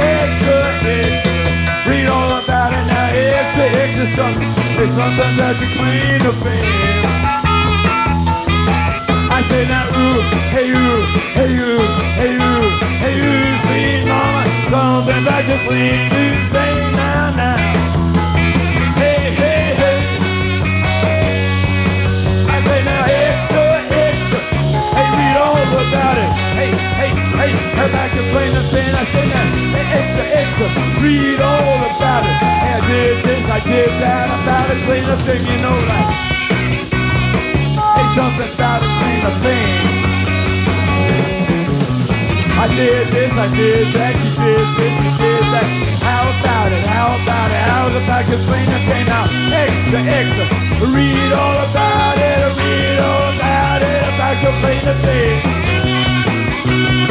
[0.00, 3.12] Extra, extra, read all about it now.
[3.12, 4.48] Extra, extra something,
[4.80, 7.02] it's something that you clean to fame.
[9.28, 11.04] I say now, ooh, hey you,
[11.36, 11.84] hey you,
[12.16, 12.52] hey you,
[12.96, 14.42] hey you, sweet mama,
[14.72, 17.91] something that you claim to fame now,
[27.42, 28.86] Hey, come back to play the thing.
[28.94, 29.48] I said that.
[29.98, 30.68] Extra, extra.
[31.02, 32.38] Read all about it.
[32.38, 34.30] Hey, I did this, I did that.
[34.30, 36.06] About to clean the thing, you know that.
[37.98, 39.82] Hey, something about to clean the thing.
[42.62, 45.66] I did this, I did that, she did this, she did that.
[45.98, 46.84] How about it?
[46.86, 47.62] How about it?
[47.66, 49.26] How's about clean the thing out?
[49.50, 50.46] Extra, extra.
[50.94, 55.61] Read all about it, read all about it, about clean the thing.
[56.62, 57.02] Giroscópio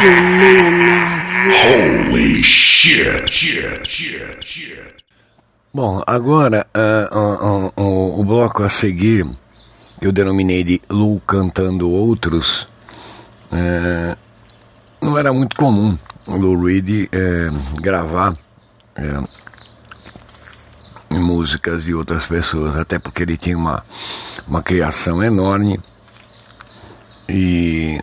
[0.00, 1.20] 69.
[1.64, 4.94] Holy shit, shit, shit, shit.
[5.72, 9.26] Bom, agora ah, ah, o, o bloco a seguir,
[10.00, 12.68] que eu denominei de Lu cantando outros,
[13.52, 14.16] eh,
[15.02, 15.96] não era muito comum
[16.26, 18.36] Lou Reed eh, gravar
[18.94, 19.22] eh,
[21.10, 23.84] músicas de outras pessoas, até porque ele tinha uma,
[24.46, 25.80] uma criação enorme
[27.28, 28.00] e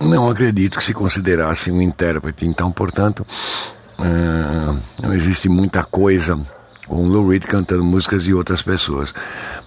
[0.00, 2.46] não acredito que se considerasse um intérprete.
[2.46, 3.26] Então, portanto,
[4.00, 6.40] eh, não existe muita coisa
[6.86, 9.14] com o Lou Reed cantando músicas de outras pessoas.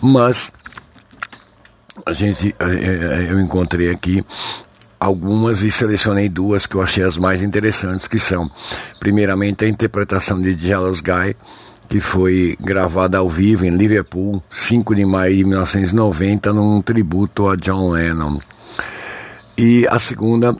[0.01, 0.51] Mas
[2.05, 2.55] a gente,
[3.30, 4.26] eu encontrei aqui
[4.99, 8.49] algumas e selecionei duas que eu achei as mais interessantes, que são,
[8.99, 11.35] primeiramente, a interpretação de Jealous Guy,
[11.87, 17.55] que foi gravada ao vivo em Liverpool, 5 de maio de 1990, num tributo a
[17.55, 18.39] John Lennon.
[19.57, 20.55] E a segunda,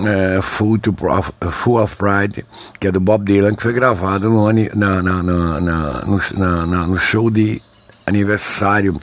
[0.00, 2.44] é, Full, to Prof- Full of Pride,
[2.80, 6.20] que é do Bob Dylan, que foi gravado no, na, na- na- no,
[6.66, 7.60] na- no show de
[8.06, 9.00] aniversário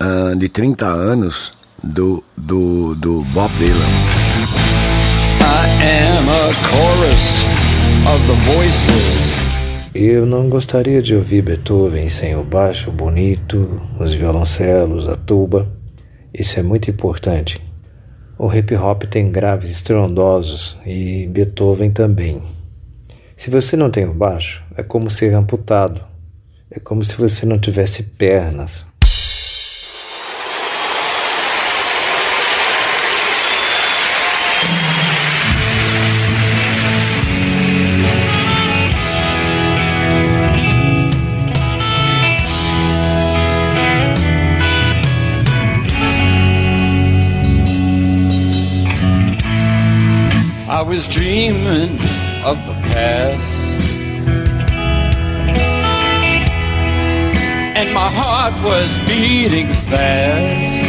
[0.00, 1.52] ah, de 30 anos
[1.84, 3.76] do, do, do Bob Dylan.
[5.40, 7.42] I am a chorus
[8.06, 9.36] of the voices.
[9.94, 15.70] Eu não gostaria de ouvir Beethoven sem o baixo bonito, os violoncelos, a tuba.
[16.32, 17.60] Isso é muito importante.
[18.38, 22.42] O hip hop tem graves estrondosos e Beethoven também.
[23.36, 26.00] Se você não tem o baixo, é como ser amputado.
[26.70, 28.86] É como se você não tivesse pernas.
[50.92, 51.98] Was dreaming
[52.44, 53.88] of the past.
[57.78, 60.84] And my heart was beating fast.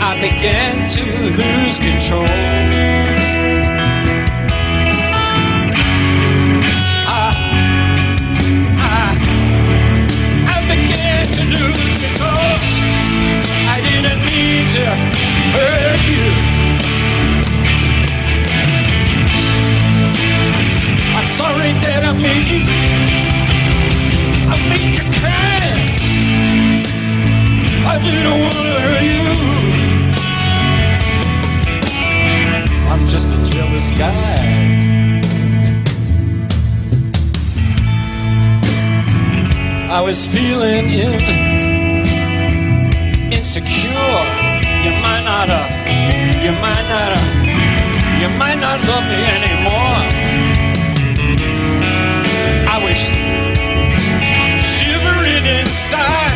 [0.00, 1.04] I began to
[1.42, 2.75] lose control.
[27.96, 29.24] I didn't want to hurt you.
[32.92, 34.36] I'm just a jealous guy.
[39.90, 41.20] I was feeling in
[43.32, 44.20] insecure.
[44.84, 45.64] You might not, uh,
[46.44, 47.20] you might not, uh,
[48.20, 50.04] you might not love me anymore.
[52.68, 53.00] I was
[54.60, 56.35] shivering inside.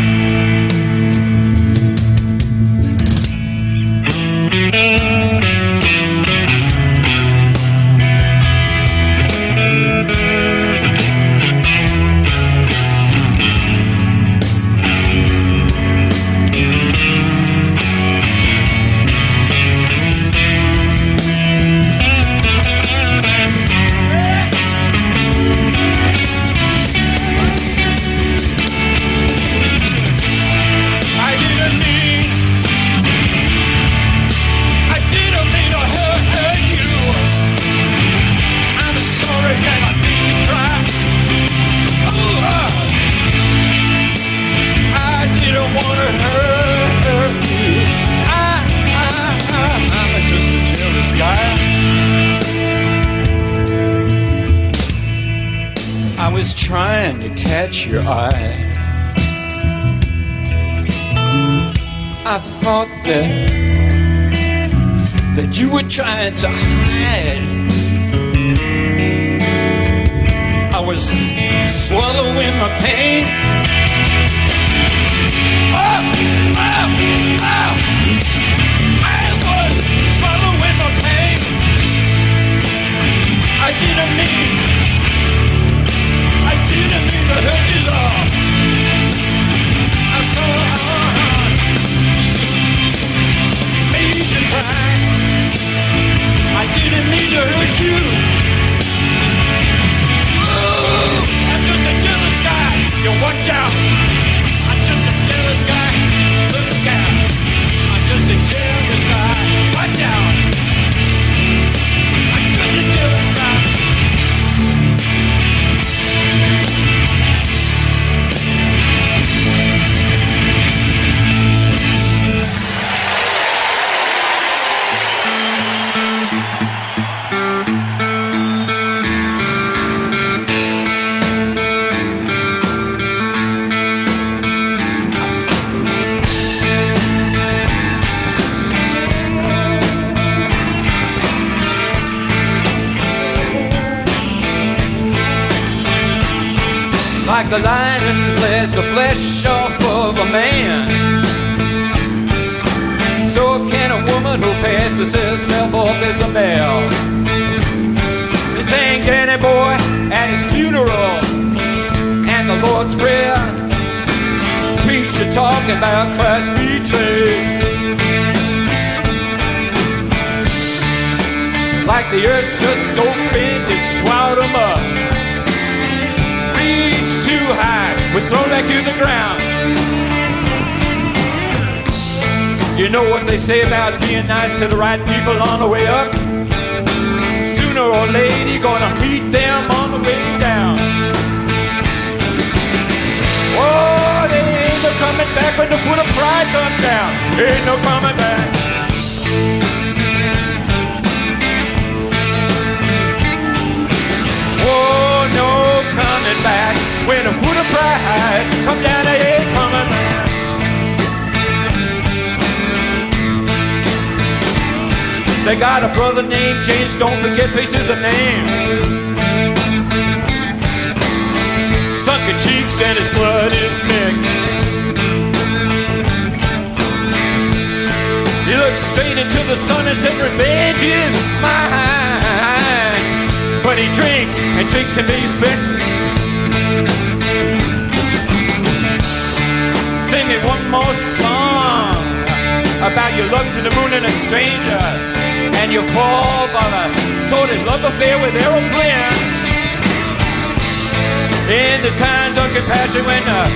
[252.61, 253.47] of compassion when uh,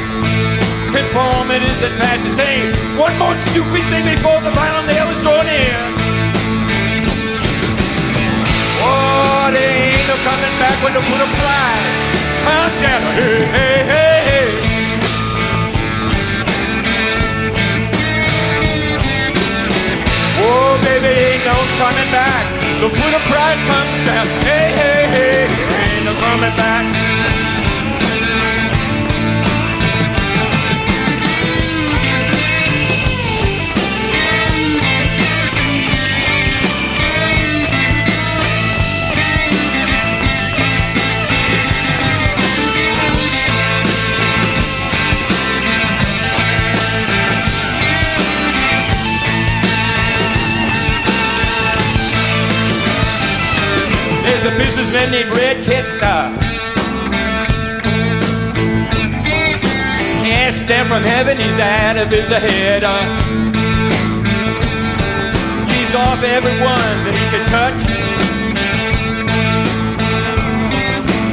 [0.92, 5.46] conformity is in fashion, say one more stupid thing before the final nail is drawn
[5.46, 5.76] in.
[8.82, 11.86] Oh, they ain't no coming back when the of pride
[12.46, 13.02] comes down.
[13.18, 14.50] Hey, hey, hey, hey.
[20.38, 22.44] Oh, baby, ain't no coming back.
[22.82, 24.26] The foot of pride comes down.
[24.46, 27.45] Hey, hey, hey, ain't no coming back.
[54.46, 56.30] A businessman named Red Kester.
[60.30, 62.84] Asked down from heaven, he's out of his head.
[62.84, 63.02] Uh,
[65.66, 67.82] he's off everyone that he could touch.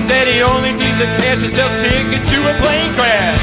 [0.08, 3.42] Said he only deals in cash and sells tickets to a plane crash.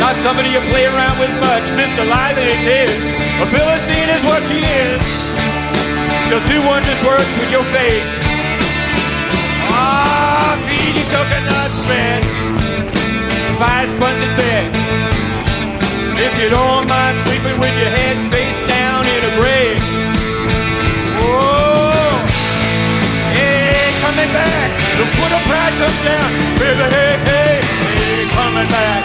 [0.00, 1.68] Not somebody you play around with much.
[1.76, 2.08] Mr.
[2.08, 2.96] Lively is his.
[3.36, 5.25] A Philistine is what she is.
[6.28, 8.02] She'll do wondrous works with your faith.
[9.70, 12.22] Ah, feed you coconut bread,
[13.54, 14.66] spice punted bed.
[16.18, 19.78] If you don't mind sleeping with your head face down in a grave.
[21.22, 22.10] Oh,
[23.30, 24.68] hey, coming back.
[24.98, 26.28] The foot of pride comes down,
[26.58, 27.54] baby, hey, hey,
[28.02, 29.02] hey, coming back.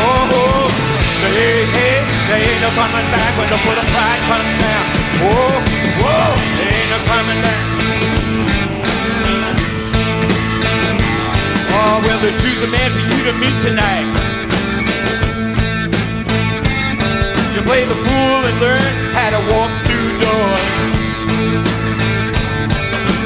[0.00, 0.64] Oh, oh,
[1.28, 1.79] hey, hey,
[2.30, 4.84] there ain't no coming back when the foot of pride comes down.
[5.18, 5.50] Whoa,
[5.98, 7.62] whoa, there ain't no coming back.
[11.74, 14.06] Oh, well, they choose a man for you to meet tonight.
[17.54, 20.70] You play the fool and learn how to walk through doors.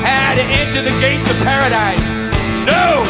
[0.00, 2.08] How to enter the gates of paradise.
[2.64, 3.04] No!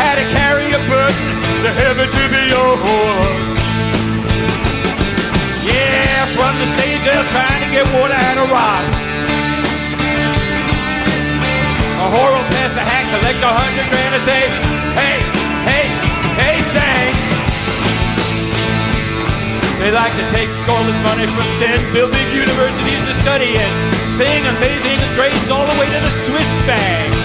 [0.00, 0.24] How to
[1.62, 3.46] to heaven to be yours.
[5.62, 8.96] Yeah, from the stage they're trying to get water out of rocks.
[12.02, 14.42] A whore will pass the hat, collect a hundred grand and say,
[14.98, 15.22] hey,
[15.62, 15.86] hey,
[16.34, 17.24] hey, thanks.
[19.78, 23.70] They like to take all this money from sin, build big universities to study in,
[24.10, 27.21] sing amazing grace all the way to the Swiss bank.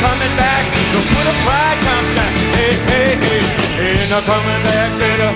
[0.00, 0.64] Coming back,
[0.96, 2.32] the foot of pride comes back.
[2.56, 5.28] Hey, hey, hey, ain't no coming back, baby.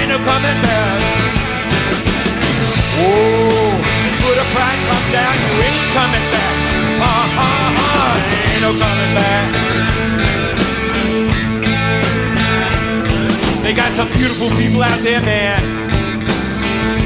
[0.00, 0.98] Ain't no coming back.
[2.96, 3.52] Whoa,
[4.04, 6.54] the foot of pride comes down, you ain't coming back.
[7.04, 8.14] Uh, uh, uh,
[8.48, 9.46] ain't no coming back.
[13.62, 15.60] They got some beautiful people out there, man.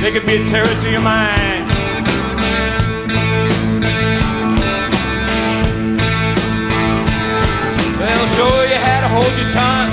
[0.00, 1.55] They could be a terror to your mind.
[9.16, 9.92] Hold your tongue.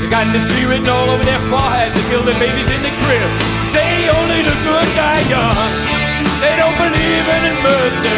[0.00, 3.28] They got mystery written all over their foreheads to kill their babies in the crib.
[3.68, 5.72] Say only the good die young.
[6.40, 8.16] They don't believe in mercy.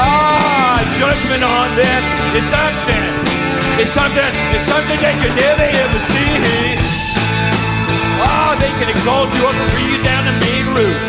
[0.00, 2.02] Ah, judgment on them
[2.32, 3.04] is something.
[3.76, 4.32] It's something.
[4.56, 6.32] It's something that you never ever see.
[8.24, 11.02] Ah, they can exalt you up and bring you down the main route.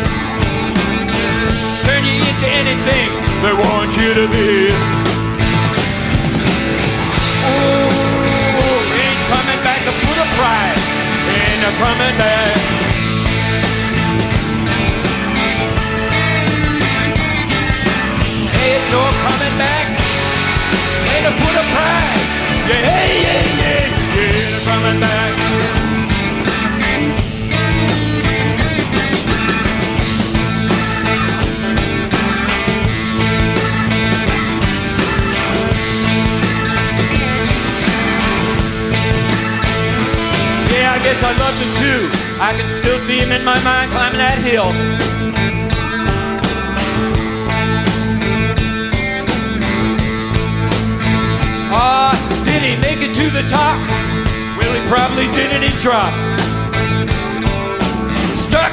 [1.88, 4.70] Turn you into anything they want you to be.
[7.46, 7.88] Ooh,
[8.98, 10.78] ain't coming back to put a pride.
[11.30, 12.56] Ain't a coming back.
[18.58, 19.86] Ain't no coming back.
[21.12, 22.20] Ain't a put a pride.
[22.68, 24.34] Yeah, yeah, yeah, yeah.
[24.34, 25.87] Ain't a coming back.
[41.08, 42.00] Guess I loved him too.
[42.38, 44.68] I can still see him in my mind climbing that hill.
[51.72, 52.12] Ah,
[52.44, 53.80] did he make it to the top?
[54.58, 55.64] Well, he probably didn't.
[55.64, 56.12] He dropped.
[58.44, 58.72] Stuck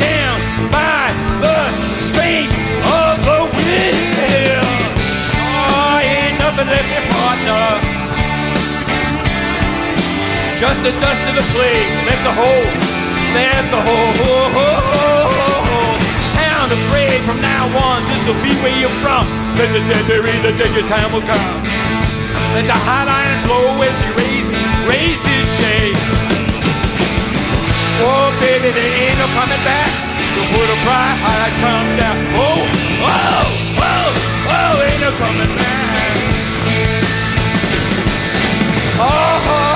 [0.00, 0.40] down
[0.72, 1.12] by
[1.44, 1.68] the
[2.00, 4.72] strength of the will.
[5.36, 7.83] Oh, ain't nothing left here, partner.
[10.64, 12.64] Just the dust of the plague left a hole,
[13.36, 14.08] left a hole.
[16.32, 19.28] Sound afraid from now on, this'll be where you're from.
[19.60, 21.52] Let the dead bury the dead, your time will come.
[22.56, 24.48] Let the hot iron blow as he raised,
[24.88, 26.00] raised his shade.
[28.00, 29.92] Oh, baby, there ain't no coming back.
[30.32, 32.16] The foot of pride, I come down.
[32.40, 32.64] Oh,
[33.04, 34.16] whoa, whoa,
[34.48, 35.84] whoa, ain't no coming back.
[38.96, 39.73] Oh, oh, oh,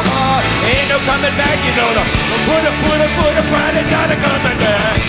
[0.98, 2.04] no coming back, you know the,
[2.42, 5.00] foot of pride is not a coming back.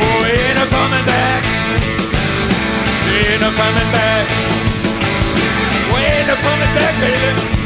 [0.00, 1.44] Oh, ain't no coming back.
[3.08, 4.26] Ain't no coming back.
[5.90, 7.57] Oh, ain't no coming back, baby.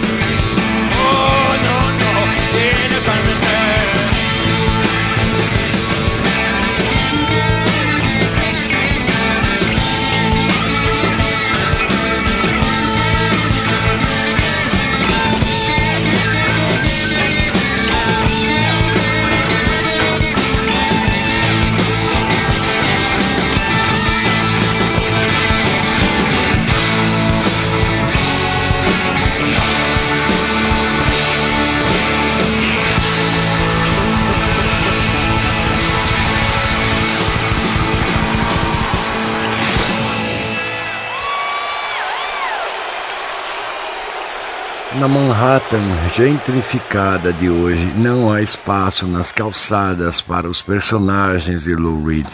[45.03, 45.83] Na Manhattan
[46.15, 52.29] gentrificada de hoje, não há espaço nas calçadas para os personagens de Lou Reed.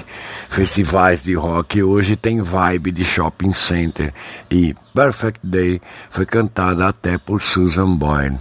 [0.50, 4.12] Festivais de rock hoje têm vibe de shopping center
[4.50, 5.80] e Perfect Day
[6.10, 8.38] foi cantada até por Susan Boyle.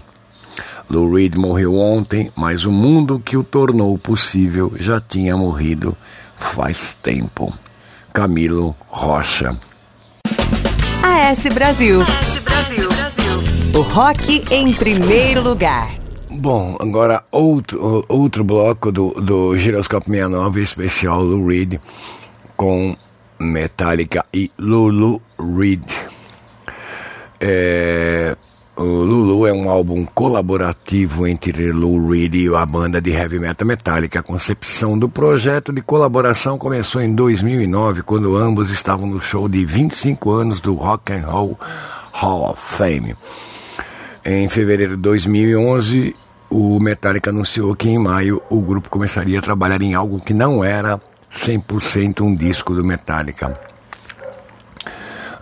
[0.89, 5.95] Lou Reed morreu ontem, mas o mundo que o tornou possível já tinha morrido
[6.35, 7.57] faz tempo.
[8.11, 9.55] Camilo Rocha.
[11.01, 12.01] AS Brasil.
[13.77, 15.93] O rock em primeiro lugar.
[16.31, 21.79] Bom, agora outro, outro bloco do, do Giroscópio 69 especial Lou Reed
[22.55, 22.95] com
[23.39, 25.83] Metallica e Lulu Reed.
[27.39, 28.35] É,
[28.75, 33.67] o Lulu é um álbum colaborativo entre Lou Reed e a banda de heavy metal
[33.67, 34.21] Metallica.
[34.21, 39.63] A concepção do projeto de colaboração começou em 2009, quando ambos estavam no show de
[39.63, 41.59] 25 anos do Rock and Roll
[42.11, 43.15] Hall of Fame.
[44.29, 46.13] Em fevereiro de 2011,
[46.49, 50.61] o Metallica anunciou que em maio o grupo começaria a trabalhar em algo que não
[50.61, 50.99] era
[51.33, 53.57] 100% um disco do Metallica.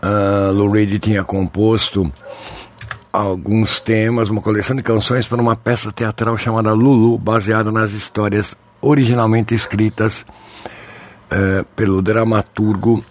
[0.03, 2.13] Uh, Lou Reed tinha composto
[3.11, 8.55] alguns temas, uma coleção de canções para uma peça teatral chamada Lulu, baseada nas histórias
[8.79, 10.23] originalmente escritas
[11.31, 13.03] uh, pelo dramaturgo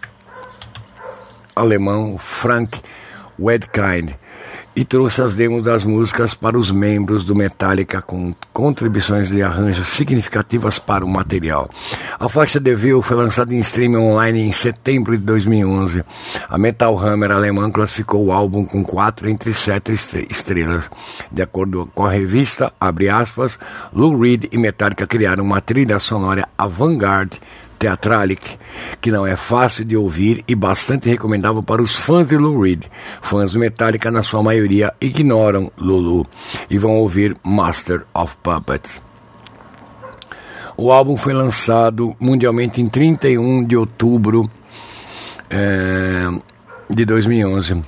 [1.56, 2.80] alemão Frank
[3.36, 4.14] Wedkind
[4.76, 9.88] e trouxe as demos das músicas para os membros do Metallica com contribuições de arranjos
[9.88, 11.70] significativas para o material.
[12.18, 16.04] A faixa Devil foi lançada em streaming online em setembro de 2011.
[16.48, 19.92] A Metal Hammer alemã classificou o álbum com 4 entre 7
[20.28, 20.90] estrelas.
[21.30, 23.58] De acordo com a revista, abre aspas,
[23.92, 27.40] Lou Reed e Metallica criaram uma trilha sonora avant-garde
[27.78, 28.58] Theatralic,
[29.00, 32.84] que não é fácil de ouvir e bastante recomendável para os fãs de Lou Reed.
[33.20, 36.26] Fãs do Metallica, na sua maioria, ignoram Lulu
[36.70, 39.02] e vão ouvir Master of Puppets.
[40.76, 44.50] O álbum foi lançado mundialmente em 31 de outubro
[45.48, 46.26] é,
[46.90, 47.84] de 2011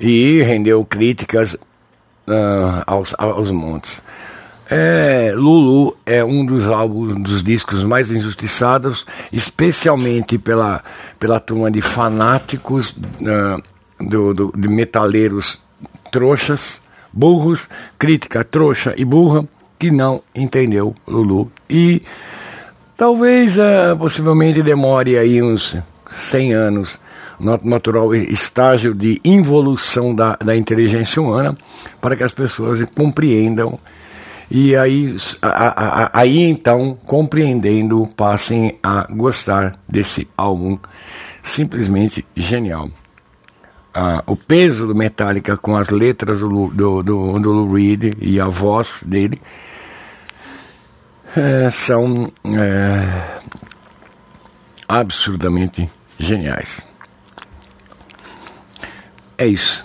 [0.00, 4.02] e rendeu críticas uh, aos, aos montes.
[4.68, 10.82] É, Lulu é um dos álbuns, dos discos mais injustiçados, especialmente pela,
[11.20, 13.62] pela turma de fanáticos uh,
[14.04, 15.60] do, do, de metaleiros
[16.10, 16.80] trouxas,
[17.12, 19.46] burros, crítica trouxa e burra,
[19.78, 21.50] que não entendeu Lulu.
[21.70, 22.02] E
[22.96, 25.76] talvez, uh, possivelmente, demore aí uns
[26.10, 26.98] 100 anos
[27.38, 31.56] no natural estágio de involução da, da inteligência humana
[32.00, 33.78] para que as pessoas compreendam
[34.50, 40.78] e aí, a, a, aí então, compreendendo, passem a gostar desse álbum
[41.42, 42.88] simplesmente genial.
[43.92, 48.38] Ah, o peso do Metallica com as letras do, do, do, do Lou Reed e
[48.38, 49.40] a voz dele
[51.34, 53.40] é, são é,
[54.86, 56.86] absurdamente geniais.
[59.38, 59.84] É isso.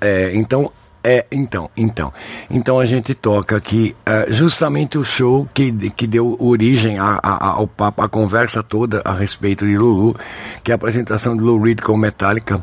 [0.00, 0.72] É, então,
[1.10, 2.12] é, então, então.
[2.50, 7.46] Então a gente toca aqui uh, justamente o show que, que deu origem a, a,
[7.52, 10.14] ao papo, a conversa toda a respeito de Lulu,
[10.62, 12.62] que é a apresentação de Lou Reed com Metallica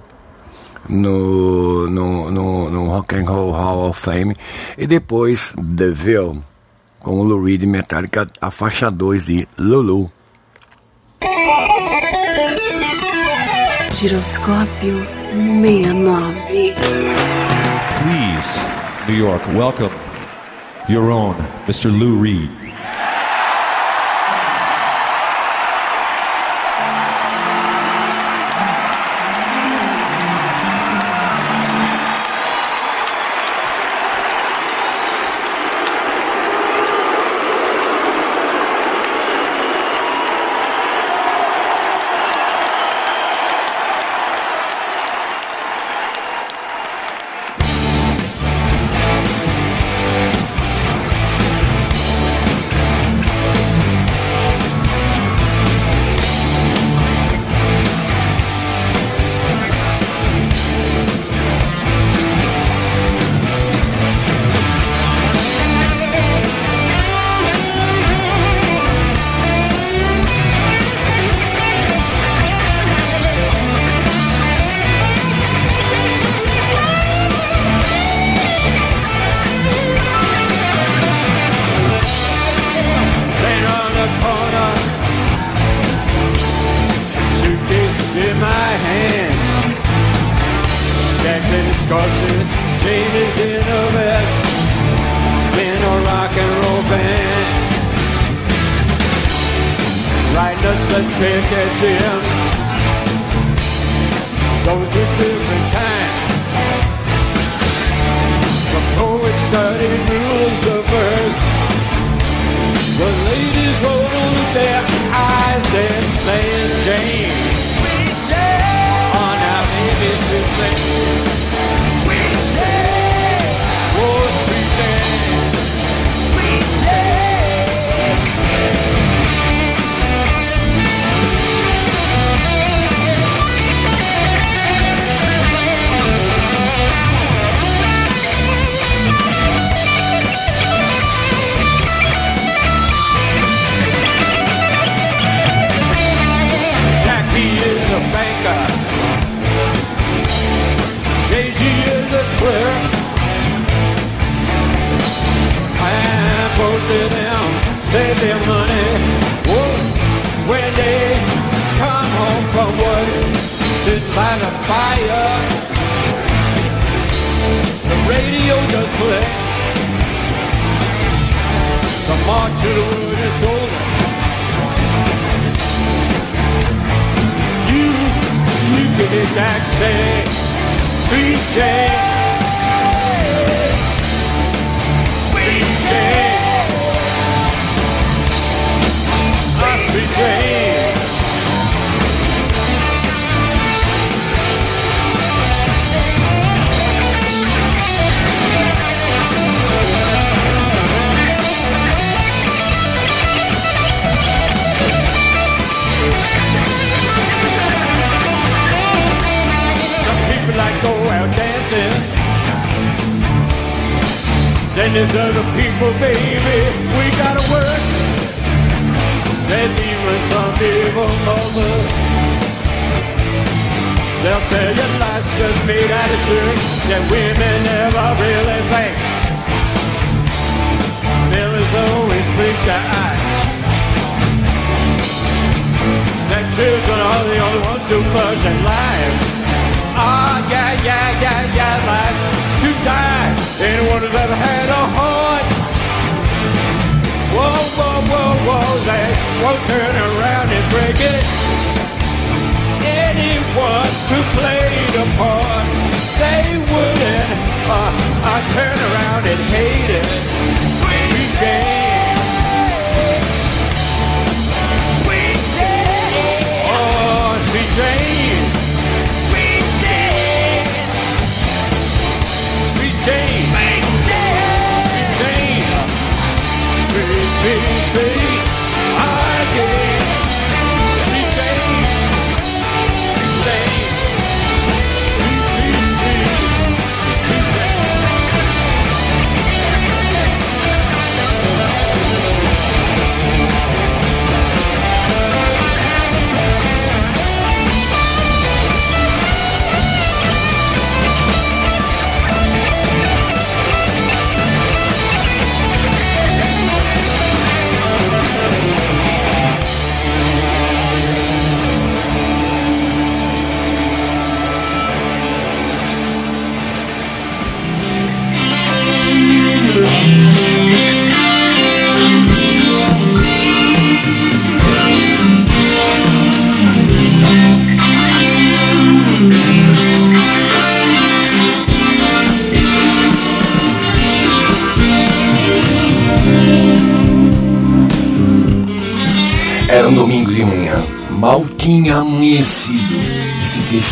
[0.87, 4.35] no, no, no, no Rock and Roll Hall of Fame
[4.77, 6.39] e depois The Veil
[6.99, 10.11] com Lou Reed Metallica, a faixa 2 de Lulu.
[13.91, 15.03] Giroscópio
[15.33, 17.54] 69.
[19.07, 19.93] New York, welcome
[20.89, 21.35] your own
[21.67, 21.89] Mr.
[21.89, 22.64] Lou Reed.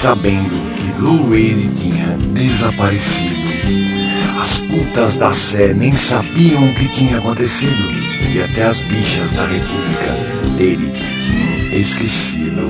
[0.04, 3.38] sabendo que Lueire tinha desaparecido.
[4.38, 7.90] As putas da Sé nem sabiam o que tinha acontecido
[8.30, 10.12] e até as bichas da República
[10.58, 12.70] dele tinham esquecido.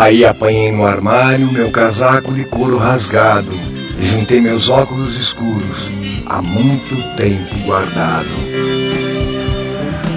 [0.00, 3.52] Aí apanhei no armário meu casaco de couro rasgado
[3.98, 5.90] e juntei meus óculos escuros,
[6.24, 8.30] há muito tempo guardado.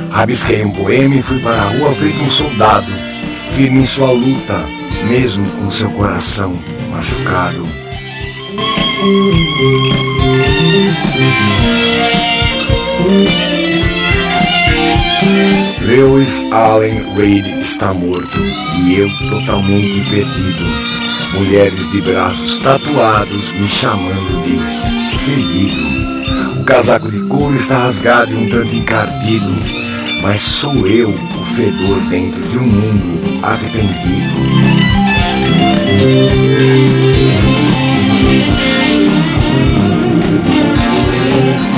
[0.09, 2.89] Rabisquei um poema e fui para a rua feito um soldado,
[3.51, 4.57] firme em sua luta,
[5.05, 6.53] mesmo com seu coração
[6.89, 7.67] machucado.
[15.81, 20.63] Lewis Allen Reid está morto e eu totalmente perdido.
[21.33, 26.59] Mulheres de braços tatuados me chamando de ferido.
[26.59, 29.51] O casaco de couro está rasgado e um tanto encardido,
[30.21, 34.33] mas sou eu o fedor dentro de um mundo arrependido.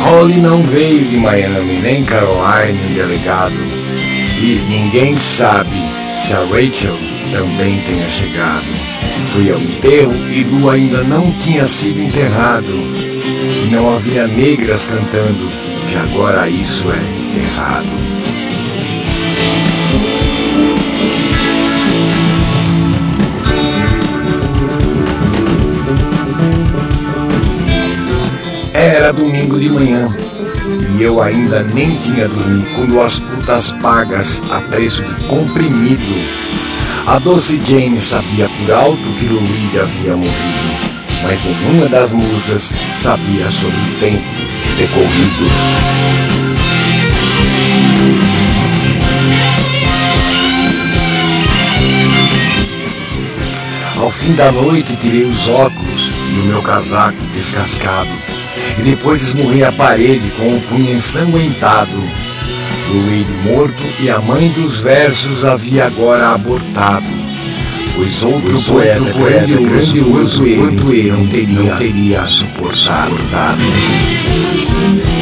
[0.03, 3.55] Holly não veio de Miami, nem Caroline, um delegado.
[4.37, 5.84] E ninguém sabe
[6.25, 6.97] se a Rachel
[7.31, 8.65] também tenha chegado.
[9.31, 12.65] Fui ao enterro e Lu ainda não tinha sido enterrado.
[12.65, 15.51] E não havia negras cantando,
[15.87, 17.85] que agora isso é errado.
[28.73, 30.24] Era domingo de manhã
[30.97, 36.03] e eu ainda nem tinha dormido as putas pagas a preço de comprimido.
[37.05, 40.33] A doce Jane sabia por alto que Reed havia morrido,
[41.23, 44.23] mas nenhuma das musas sabia sobre o tempo
[44.77, 45.45] decorrido.
[53.97, 58.24] Ao fim da noite tirei os óculos e o meu casaco descascado
[58.77, 61.97] e depois esmurrei a parede com o punho ensanguentado.
[62.91, 67.07] O Wade morto e a mãe dos versos havia agora abortado,
[67.95, 72.25] pois outro Pois poeta, outro poeta grandioso grandioso quanto ele eu não teria- não teria
[72.27, 73.15] suportado.
[74.77, 75.14] I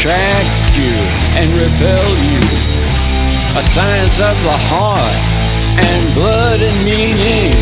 [0.00, 0.96] attract you
[1.36, 2.40] and repel you,
[3.52, 5.20] a science of the heart
[5.76, 7.52] and blood and meaning.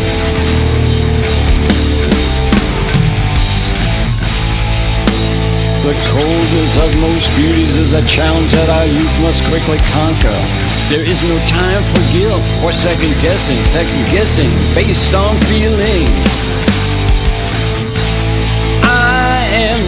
[5.83, 10.39] The coldness of most beauties is a challenge that our youth must quickly conquer.
[10.87, 16.58] There is no time for guilt or second guessing, second guessing based on feelings.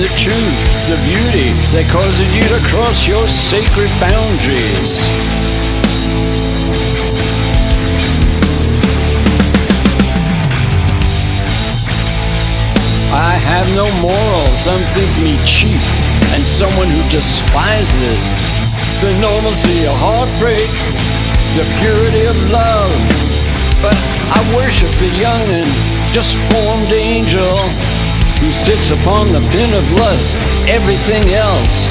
[0.02, 4.98] The truth, the beauty that causes you to cross your sacred boundaries.
[13.14, 15.78] I have no morals, some think me cheap,
[16.34, 18.34] and someone who despises
[19.06, 20.66] the normalcy of heartbreak,
[21.54, 22.90] the purity of love.
[23.86, 24.02] But
[24.34, 25.70] I worship the young and
[26.10, 27.91] just formed angel
[28.42, 30.34] who sits upon the pin of lust.
[30.66, 31.86] Everything else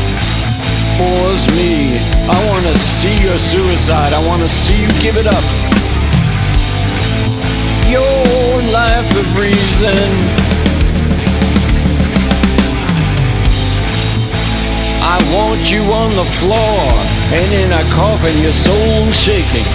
[0.98, 1.94] bores me.
[2.26, 4.12] I want to see your suicide.
[4.12, 5.46] I want to see you give it up.
[7.86, 8.42] Your
[8.74, 9.94] life of reason.
[15.06, 16.82] I want you on the floor
[17.32, 19.66] and in a coffin, your soul shaking.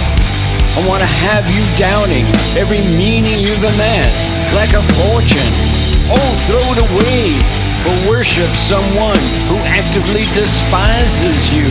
[0.76, 2.28] I want to have you doubting
[2.60, 5.75] every meaning you've amassed like a fortune.
[6.08, 7.34] Oh, throw it away,
[7.82, 9.18] but worship someone
[9.50, 11.66] who actively despises you.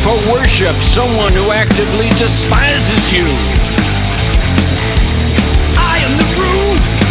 [0.00, 3.26] For worship someone who actively despises you.
[5.76, 7.03] I am the root.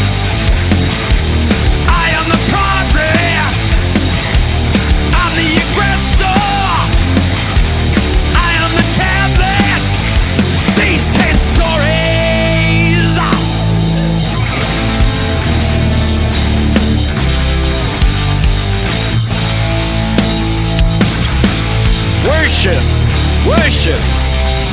[22.64, 22.88] Worship,
[23.44, 24.04] worship.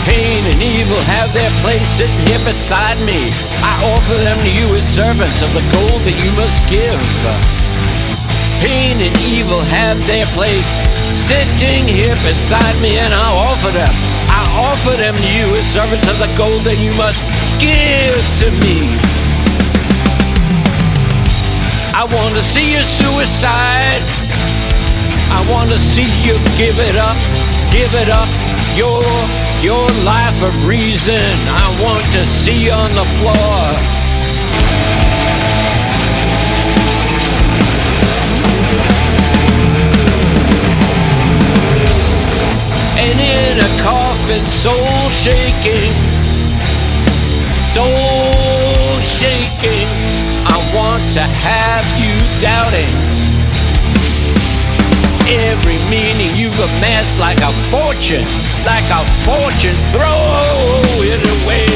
[0.06, 3.18] Pain and evil have their place sitting here beside me.
[3.66, 7.02] I offer them to you as servants of the gold that you must give.
[8.62, 10.70] Pain and evil have their place
[11.18, 13.90] sitting here beside me, and I offer them.
[14.30, 17.18] I offer them to you as servants of the gold that you must
[17.58, 18.86] give to me.
[21.98, 23.98] I want to see you suicide.
[25.30, 27.14] I want to see you give it up,
[27.70, 28.28] give it up.
[28.76, 29.02] Your
[29.62, 31.22] your life of reason.
[31.48, 33.60] I want to see on the floor.
[42.98, 45.92] And in a coffin, soul shaking,
[47.72, 49.88] soul shaking.
[50.46, 53.09] I want to have you doubting
[55.30, 58.26] every meaning you've amassed like a fortune,
[58.66, 59.76] like a fortune.
[59.94, 61.70] Throw it away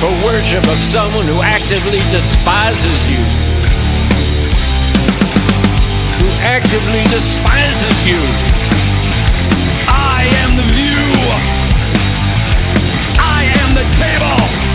[0.00, 3.20] for worship of someone who actively despises you.
[6.24, 8.20] Who actively despises you.
[9.88, 11.04] I am the view.
[13.20, 14.67] I am the table.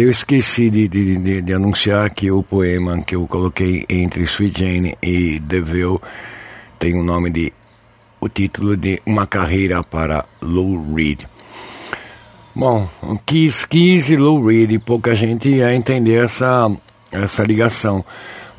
[0.00, 4.60] Eu esqueci de, de, de, de anunciar que o poema que eu coloquei entre Sweet
[4.60, 5.98] Jane e Deville
[6.78, 7.52] tem o nome de.
[8.20, 11.24] o título de Uma Carreira para Lou Reed.
[12.54, 12.88] Bom,
[13.26, 16.70] Kiss, Kiss e Lou Reed, pouca gente ia entender essa,
[17.10, 18.04] essa ligação.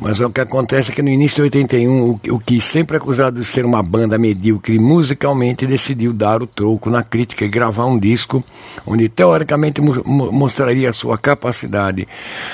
[0.02, 3.38] Mas o que acontece é que no início de 81, o, o Kiss, sempre acusado
[3.38, 8.00] de ser uma banda medíocre musicalmente, decidiu dar o troco na crítica e gravar um
[8.00, 8.42] disco
[8.88, 12.08] onde teoricamente mo- mo- mostraria sua capacidade.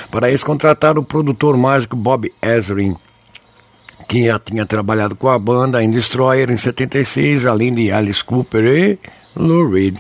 [0.10, 2.96] Para isso, contrataram o produtor mágico Bob Ezrin,
[4.08, 8.64] que já tinha trabalhado com a banda em Destroyer em 76, além de Alice Cooper
[8.66, 9.00] e
[9.36, 9.98] Lou Reed,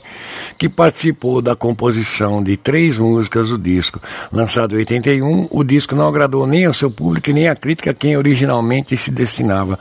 [0.57, 3.99] que participou da composição de três músicas do disco.
[4.31, 7.93] Lançado em 81, o disco não agradou nem ao seu público nem à crítica a
[7.93, 9.77] quem originalmente se destinava.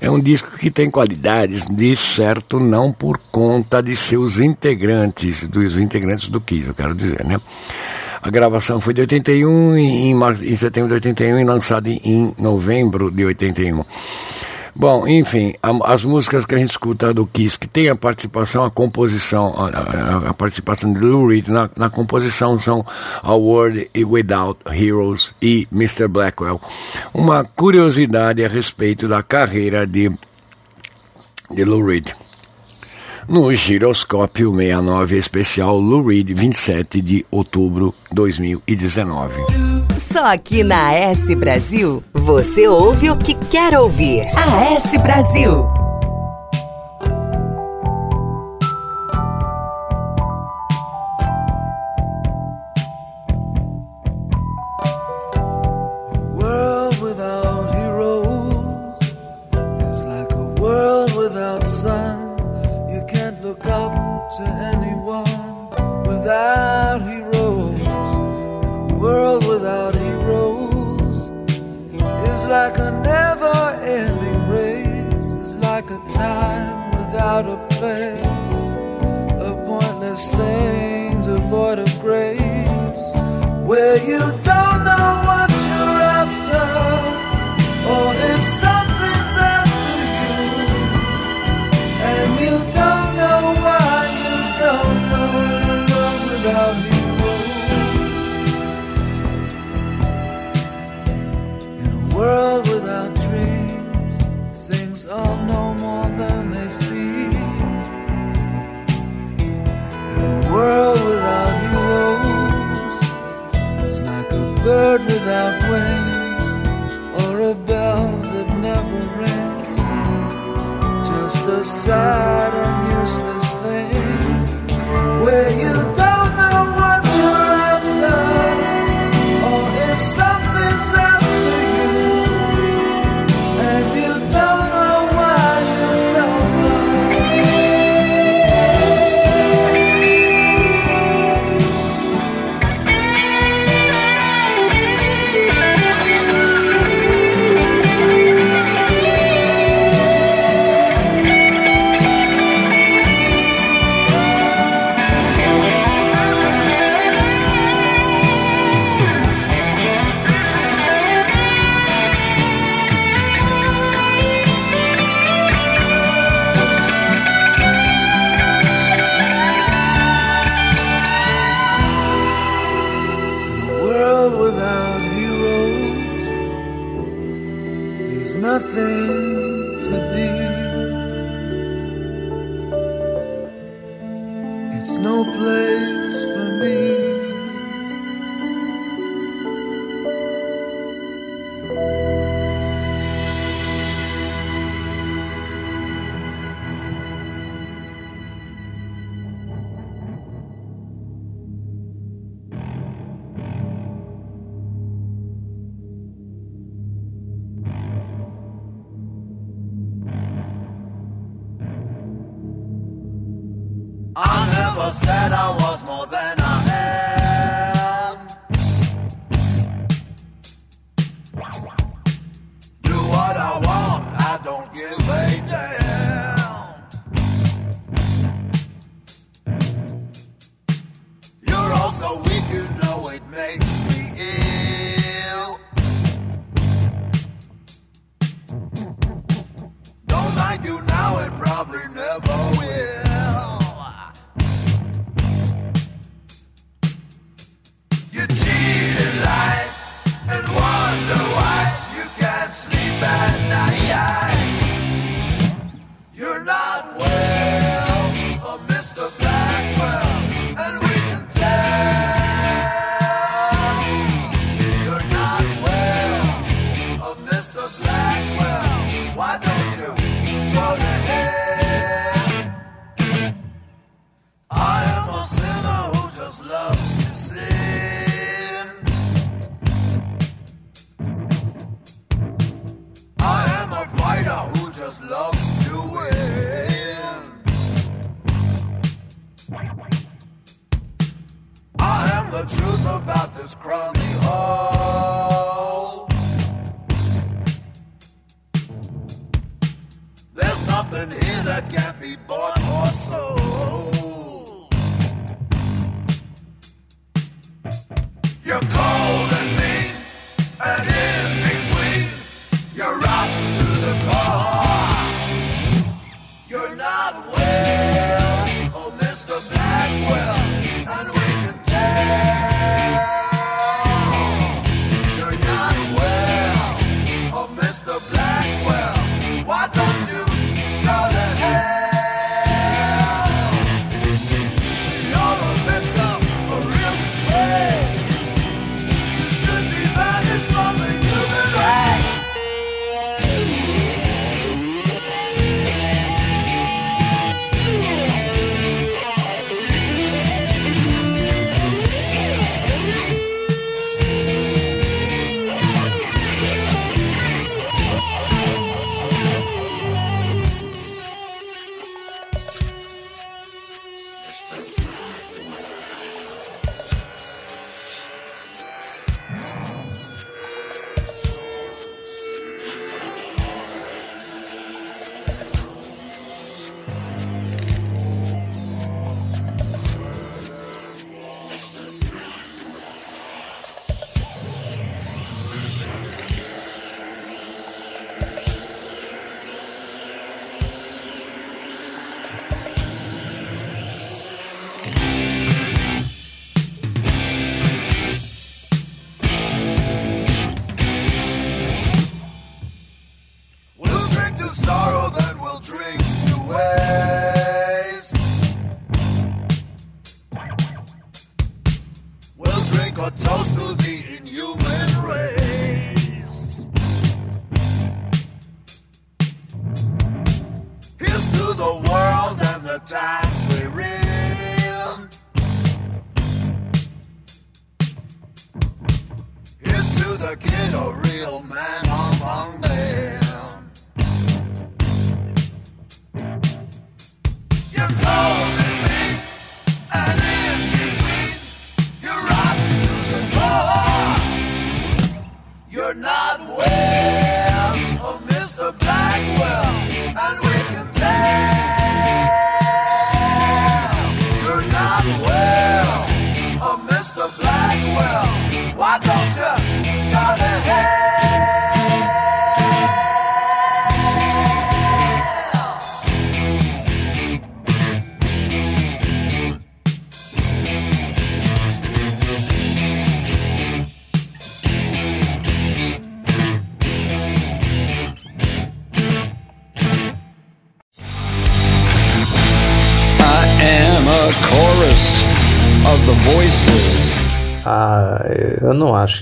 [0.00, 5.76] É um disco que tem qualidades, de certo, não por conta de seus integrantes, dos
[5.76, 7.40] integrantes do Kiss, eu quero dizer, né?
[8.22, 12.34] A gravação foi de 81, em, mar- em setembro de 81 e lançada em, em
[12.38, 13.82] novembro de 81.
[14.74, 18.64] Bom, enfim, a- as músicas que a gente escuta do Kiss, que tem a participação,
[18.64, 22.84] a composição, a, a- a participação de Lou Reed na, na composição são
[23.22, 26.06] A World Without Heroes e Mr.
[26.06, 26.60] Blackwell.
[27.12, 30.10] Uma curiosidade a respeito da carreira de,
[31.50, 32.08] de Lou Reed.
[33.28, 39.42] No Giroscópio 69 especial Lou Reed, 27 de outubro de 2019.
[40.00, 44.22] Só aqui na AS Brasil, você ouve o que quer ouvir.
[44.34, 45.77] AS Brasil.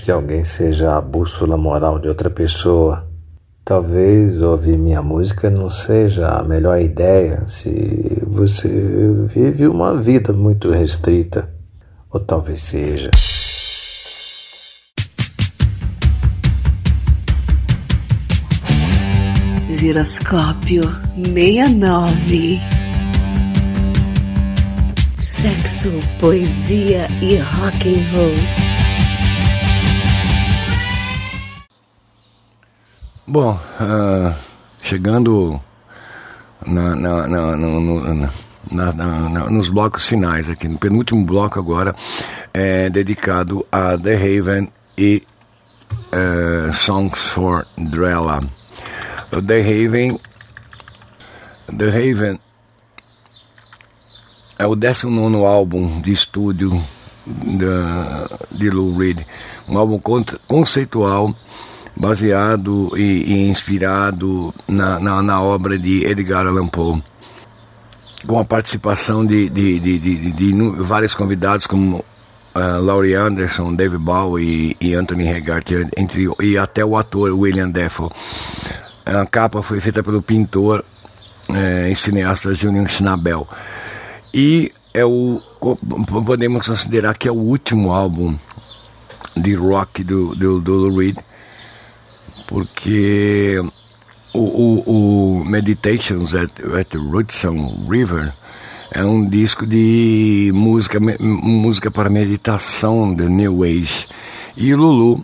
[0.07, 3.05] Que alguém seja a bússola moral de outra pessoa.
[3.65, 8.69] Talvez ouvir minha música não seja a melhor ideia se você
[9.27, 11.49] vive uma vida muito restrita.
[12.09, 13.11] Ou talvez seja.
[19.69, 20.83] Giroscópio
[21.33, 22.61] 69.
[25.19, 28.76] Sexo, poesia e rock and roll.
[33.27, 34.33] Bom, ah,
[34.81, 35.59] chegando
[36.65, 37.55] na- na- na-
[39.29, 41.93] na- nos blocos finais aqui, no penúltimo bloco agora,
[42.53, 45.23] é dedicado a The Haven e
[46.11, 48.41] eh, Songs for Drella.
[49.29, 50.17] The Haven,
[51.77, 52.39] The Haven
[54.57, 56.71] é o 19 álbum de estúdio
[57.25, 59.19] da, de Lou Reed,
[59.67, 61.35] um álbum con- conceitual
[61.99, 67.03] baseado e, e inspirado na, na, na obra de Edgar Allan Poe,
[68.25, 69.99] com a participação de, de, de,
[70.31, 76.57] de, vários convidados como uh, Laurie Anderson, David Bowie e, e Anthony Hogarth, entre, e
[76.57, 78.09] até o ator William Dafoe.
[79.05, 80.83] A capa foi feita pelo pintor
[81.49, 83.47] eh, e cineasta Julian Schnabel.
[84.33, 85.41] E é o
[86.25, 88.37] podemos considerar que é o último álbum
[89.35, 91.17] de rock do, do, do Lou Reed,
[92.47, 93.61] porque
[94.33, 98.33] o, o, o Meditations at, at Rootson River
[98.91, 104.07] é um disco de música, música para meditação do New Age.
[104.55, 105.23] E Lulu,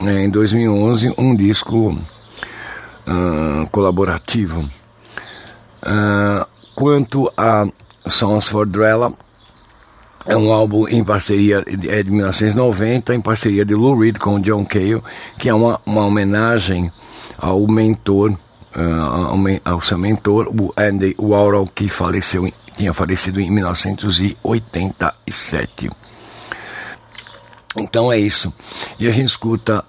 [0.00, 1.96] eh, em 2011, um disco
[3.06, 4.68] ah, colaborativo.
[5.82, 7.66] Ah, quanto a
[8.06, 9.12] Songs for Drella,
[10.26, 14.64] é um álbum em parceria, é de 1990, em parceria de Lou Reed com John
[14.64, 15.02] Cale,
[15.38, 16.92] que é uma, uma homenagem
[17.38, 18.38] ao mentor,
[18.74, 25.90] ah, ao, ao seu mentor, o Andy Warhol, que faleceu, tinha falecido em 1987.
[27.76, 28.52] Então é isso.
[28.98, 29.84] E a gente escuta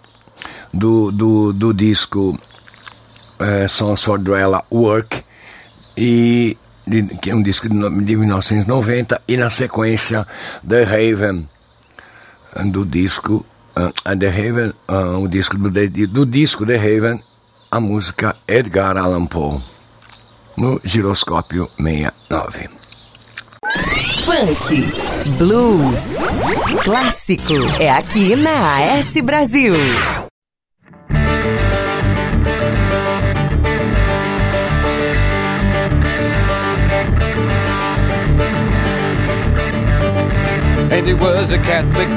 [0.73, 2.39] do, do, do disco
[3.39, 5.21] eh, Songs for Drella Work,
[5.95, 6.57] e,
[6.87, 10.27] de- que é um disco de, de 1990, e na sequência
[10.67, 11.47] The Haven,
[12.55, 13.45] eh, do disco
[13.75, 15.69] ah, The Haven, ah, o disco do,
[16.07, 17.19] do disco The Haven,
[17.71, 19.59] a música Edgar Allan Poe,
[20.57, 22.69] no giroscópio 69.
[24.25, 24.93] Funk,
[25.37, 25.99] blues,
[26.83, 27.53] clássico.
[27.79, 29.73] É aqui na AS Brasil.
[40.93, 42.07] And he was a Catholic.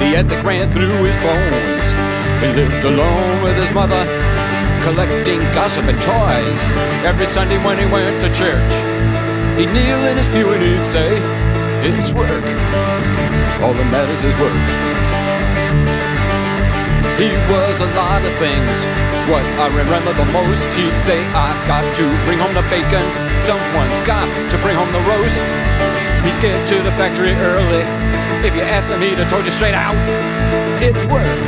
[0.00, 1.92] The ethic ran through his bones.
[2.40, 4.00] He lived alone with his mother,
[4.82, 6.62] collecting gossip and toys.
[7.04, 8.72] Every Sunday when he went to church,
[9.60, 11.20] he'd kneel in his pew and he'd say,
[11.84, 12.48] It's work.
[13.60, 14.56] All that matters is work.
[17.20, 18.88] He was a lot of things.
[19.28, 23.04] What I remember the most, he'd say, I got to bring home the bacon.
[23.44, 25.97] Someone's got to bring home the roast.
[26.24, 27.82] He'd get to the factory early.
[28.46, 29.96] If you asked him, he'd have told you straight out,
[30.82, 31.42] it's work.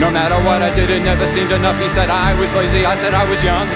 [0.00, 1.80] No matter what I did, it never seemed enough.
[1.80, 3.68] He said I was lazy, I said I was young.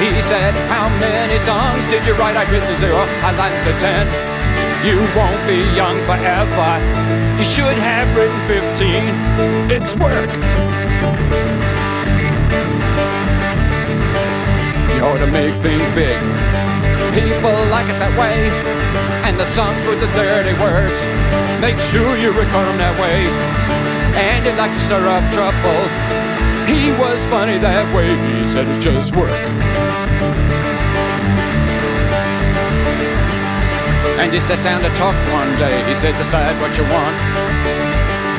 [0.00, 2.36] He said, How many songs did you write?
[2.36, 4.36] I'd written zero, I lied and said ten.
[4.84, 7.16] You won't be young forever.
[7.38, 9.70] You should have written 15.
[9.70, 10.30] It's work.
[15.06, 16.18] Ought to make things big.
[17.14, 18.50] People like it that way,
[19.22, 21.06] and the songs with the dirty words.
[21.62, 23.30] Make sure you record them that way.
[24.18, 25.78] And he'd like to stir up trouble.
[26.66, 28.18] He was funny that way.
[28.18, 29.30] He said it's just work.
[34.18, 35.86] And he sat down to talk one day.
[35.86, 37.14] He said, Decide what you want.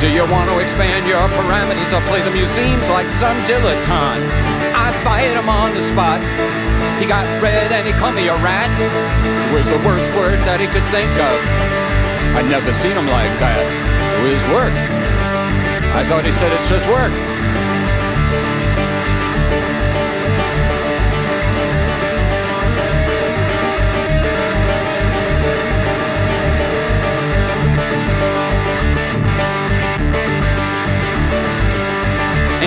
[0.04, 4.67] Do you want to expand your parameters or play the museums like some dilettante?
[4.88, 6.22] I fired him on the spot.
[6.96, 8.72] He got red and he called me a rat.
[8.72, 11.38] It was the worst word that he could think of.
[12.40, 13.68] I'd never seen him like that.
[14.24, 14.72] It was work.
[15.92, 17.12] I thought he said it's just work.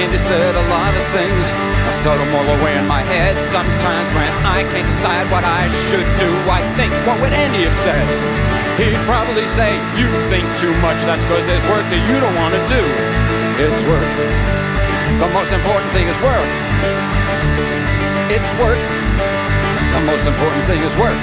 [0.01, 1.53] And he said a lot of things.
[1.53, 3.37] I start them all away in my head.
[3.45, 7.77] Sometimes when I can't decide what I should do, I think, what would Andy have
[7.77, 8.09] said?
[8.81, 12.57] He'd probably say, You think too much, that's because there's work that you don't want
[12.57, 12.81] to do.
[13.61, 14.09] It's work.
[15.21, 16.49] The most important thing is work.
[18.33, 18.81] It's work.
[18.81, 21.21] The most important thing is work.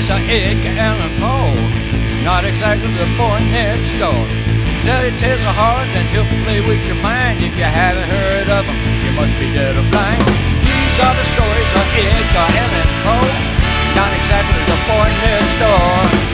[0.00, 4.24] Stories of Edgar Allan Poe, not exactly the boy next door.
[4.82, 7.42] Tell your tales of heart and he'll play with your mind.
[7.42, 10.24] If you haven't heard of him, you must be dead or blind.
[10.64, 13.32] These are the stories of Edgar Allan Poe,
[13.96, 16.29] not exactly the boy next door.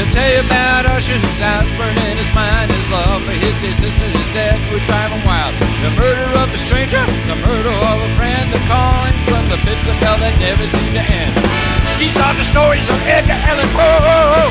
[0.00, 2.72] He'll tell you about Usher, whose house burned in his mind.
[2.72, 5.52] His love for his dear sister, his dad would drive him wild.
[5.84, 9.84] The murder of a stranger, the murder of a friend, the callings from the pits
[9.84, 11.36] of hell that never seem to end.
[12.00, 14.48] These are the stories of Edgar Allan Poe,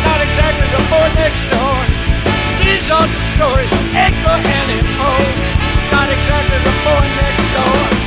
[0.00, 1.76] not exactly the boy next door.
[2.64, 5.28] These are the stories of Edgar Allan Poe,
[5.92, 8.05] not exactly the boy next door.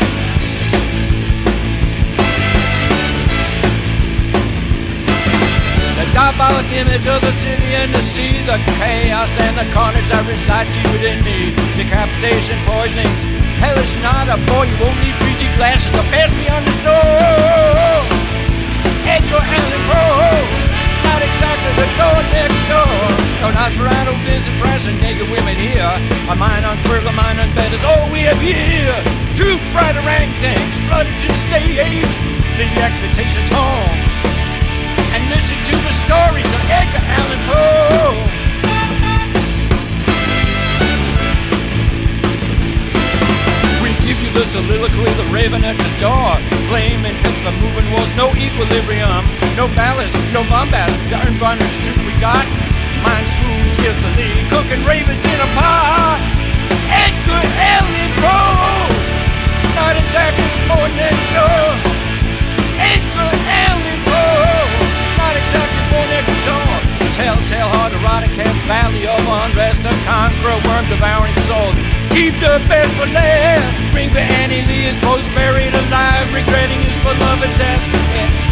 [6.19, 10.67] Diabolic image of the city and the sea, the chaos and the carnage that reside
[10.75, 11.55] to within me.
[11.79, 13.23] Decapitation, poisonings,
[13.63, 14.67] hellish not a boy.
[14.67, 18.03] You won't need 3D glasses to pass me on the store.
[19.07, 20.43] Edgar Allan Poe,
[21.07, 22.99] not exactly the door next door.
[23.39, 25.87] No Nosferatu visit brass and naked women here.
[26.27, 28.99] A mind on further, mind on bed is all we have here.
[29.39, 32.13] Troop fried orangutans flooded to the stage.
[32.59, 34.08] Your expectations home
[35.39, 38.15] listen to the stories of Edgar Allan Poe.
[43.79, 46.35] We give you the soliloquy, the raven at the door.
[46.67, 49.23] Flame and the moving walls, no equilibrium,
[49.55, 50.91] no ballast, no bombast.
[51.07, 52.43] The unvarnished truth we got.
[52.99, 56.19] Mind swoons guiltily, cooking ravens in a pot.
[56.91, 57.43] Edgar
[57.75, 58.91] Allan Poe,
[59.79, 61.88] not exactly born next door.
[67.19, 71.75] Telltale heart, erotic cast, valley of unrest, a conqueror, worm devouring soul.
[72.15, 73.75] Keep the best for last.
[73.91, 77.83] Bring for Annie Lee his post buried alive, regretting his beloved death.
[78.15, 78.48] And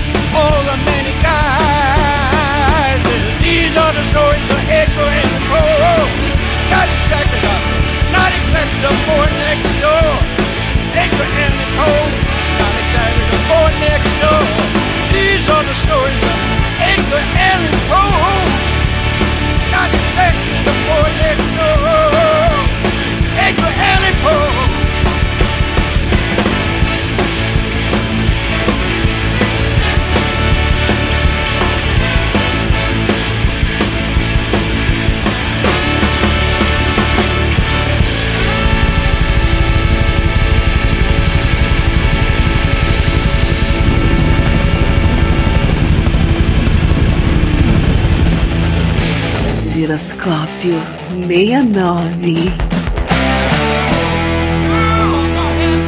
[50.68, 50.82] Giroscópio
[51.28, 52.34] 69.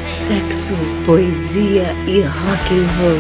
[0.06, 0.74] Sexo,
[1.06, 3.20] poesia e rock and roll.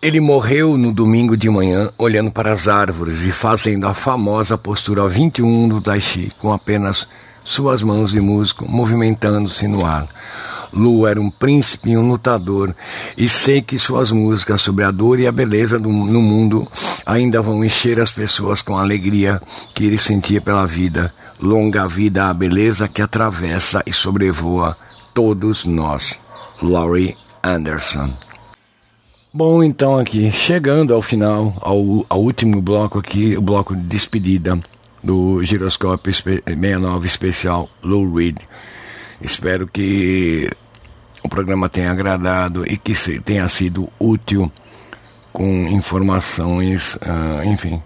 [0.00, 5.08] Ele morreu no domingo de manhã, olhando para as árvores e fazendo a famosa postura
[5.08, 7.08] 21 do Tai Chi, com apenas
[7.42, 10.06] suas mãos de músico movimentando-se no ar.
[10.72, 12.74] Lu era um príncipe e um lutador,
[13.16, 16.66] e sei que suas músicas sobre a dor e a beleza do, no mundo
[17.06, 19.40] ainda vão encher as pessoas com a alegria
[19.74, 21.12] que ele sentia pela vida.
[21.40, 24.76] Longa vida a beleza que atravessa e sobrevoa
[25.14, 26.20] todos nós.
[26.60, 28.12] Laurie Anderson.
[29.32, 34.58] Bom, então aqui, chegando ao final, ao, ao último bloco aqui, o bloco de despedida
[35.04, 38.38] do Giroscópio Espe- 69 Especial Lou Reed.
[39.20, 40.48] Espero que
[41.22, 44.50] o programa tenha agradado e que tenha sido útil
[45.32, 47.82] com informações, ah, enfim,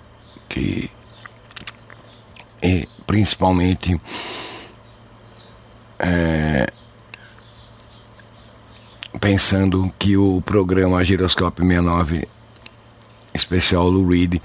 [0.49, 0.91] que
[2.63, 4.01] e principalmente
[5.99, 6.67] é,
[9.21, 12.29] pensando que o programa Giroscópio 69
[13.35, 14.41] especial Lou Reed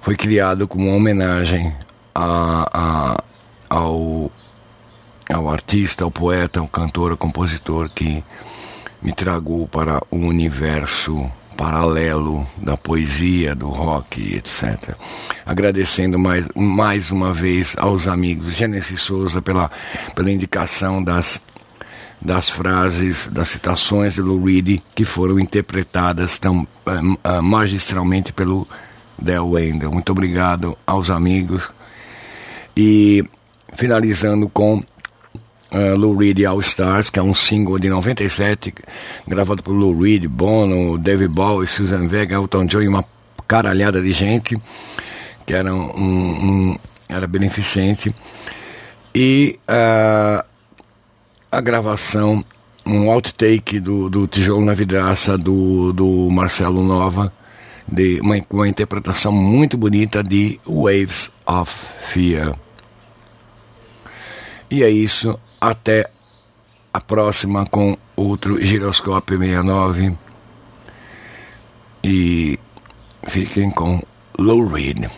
[0.00, 1.74] foi criado como uma homenagem
[2.14, 3.24] a, a-
[3.70, 4.30] ao,
[5.30, 8.22] ao artista, ao poeta, ao cantor, ao compositor que
[9.02, 14.96] me tragou para o universo paralelo da poesia, do rock, etc.
[15.44, 19.70] Agradecendo mais, mais uma vez aos amigos Gênesis Souza pela,
[20.14, 21.40] pela indicação das,
[22.20, 26.66] das frases, das citações de Lou Reed que foram interpretadas tão
[27.22, 28.66] ah, magistralmente pelo
[29.18, 29.92] Del Wendell.
[29.92, 31.68] Muito obrigado aos amigos.
[32.76, 33.24] E
[33.74, 34.82] finalizando com
[35.72, 38.74] uh, Lou Reed All Stars, que é um single de 97,
[39.26, 43.04] gravado por Lou Reed, Bono, David Bowie, Susan Vega, Elton John e uma
[43.48, 44.56] caralhada de gente,
[45.46, 45.90] que era, um,
[46.70, 46.78] um-
[47.08, 48.14] era beneficente.
[49.14, 50.44] E uh,
[51.50, 52.42] a gravação,
[52.86, 57.32] um outtake do, do Tijolo na Vidraça do, do Marcelo Nova,
[57.86, 61.70] de uma, uma interpretação muito bonita de Waves of
[62.06, 62.56] Fear.
[64.70, 66.10] E é isso, até
[66.92, 70.18] a próxima com outro Giroscópio 69.
[72.02, 72.58] E
[73.28, 74.02] fiquem com
[74.36, 75.08] Lou Reed.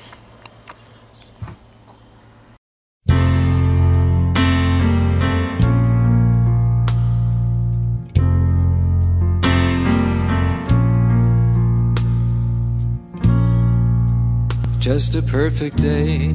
[14.78, 16.34] Just a perfect day.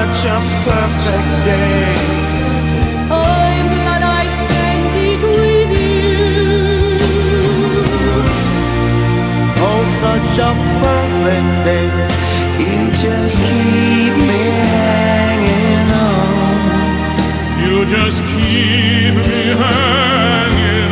[0.00, 1.94] Such a perfect day.
[3.10, 6.22] I'm glad I spent it with you.
[9.66, 10.52] Oh, such a
[10.82, 11.88] perfect day.
[12.62, 16.60] You just keep me hanging on.
[17.62, 20.90] You just keep me hanging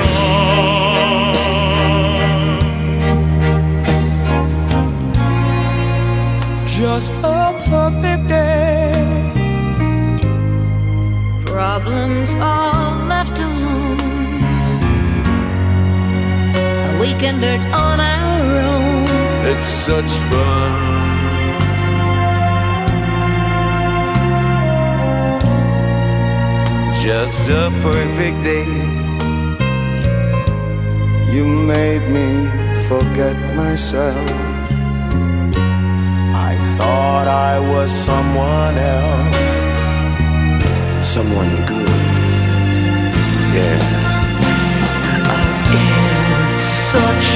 [6.79, 8.58] Just a perfect day.
[11.89, 13.99] Problems all left alone.
[16.89, 19.07] A weekenders on our own.
[19.51, 20.71] It's such fun.
[27.03, 28.69] Just a perfect day.
[31.35, 32.29] You made me
[32.91, 34.31] forget myself.
[36.51, 39.39] I thought I was someone else.
[41.15, 41.78] Someone good
[43.59, 43.81] again.
[45.31, 46.63] Oh, it's
[46.95, 47.27] such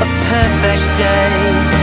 [0.00, 1.80] a perfect day.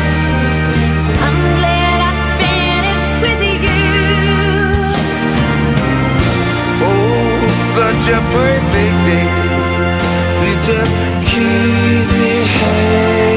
[6.80, 9.28] Oh, such a perfect day.
[10.44, 10.94] You just
[11.30, 13.37] keep me home.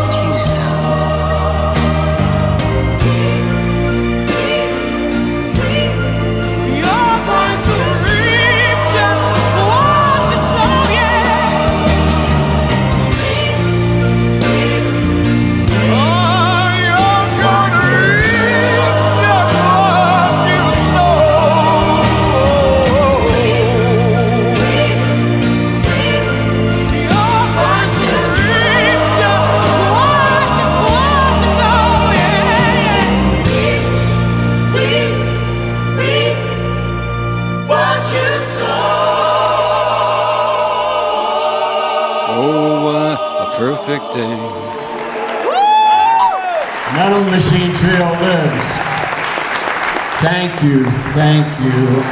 [50.63, 51.71] you, thank you,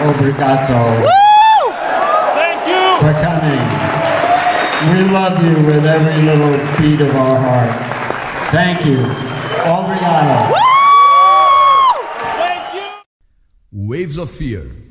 [0.09, 1.05] obrigado.
[2.33, 2.83] Thank you.
[2.99, 3.65] For coming.
[4.93, 7.71] We love you with every little beat of our heart.
[8.51, 8.97] Thank you.
[9.65, 10.53] Obrigado.
[13.71, 14.88] Waves of Fear.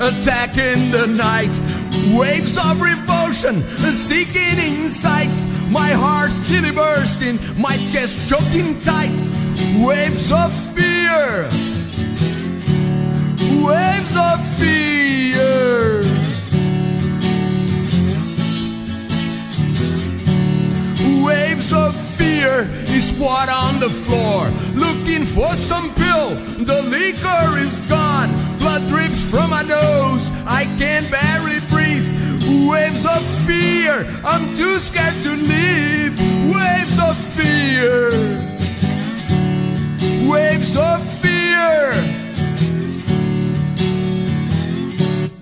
[0.00, 1.54] Attacking the night.
[2.16, 5.46] Waves of revulsion seeking insights.
[5.70, 9.10] My heart still bursting, my chest choking tight.
[9.84, 11.48] Waves of fear.
[13.66, 16.04] Waves of fear.
[21.24, 26.34] Waves of fear he squat on the floor, looking for some pill.
[26.64, 28.30] The liquor is gone,
[28.66, 30.32] blood drips from my nose.
[30.44, 32.08] I can't barely breathe.
[32.68, 33.94] Waves of fear,
[34.24, 36.14] I'm too scared to leave.
[36.54, 38.10] Waves of fear.
[40.28, 41.78] Waves of fear.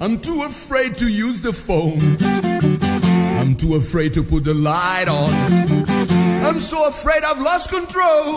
[0.02, 2.18] I'm too afraid to use the phone.
[3.40, 5.32] I'm too afraid to put the light on.
[6.44, 8.36] I'm so afraid I've lost control.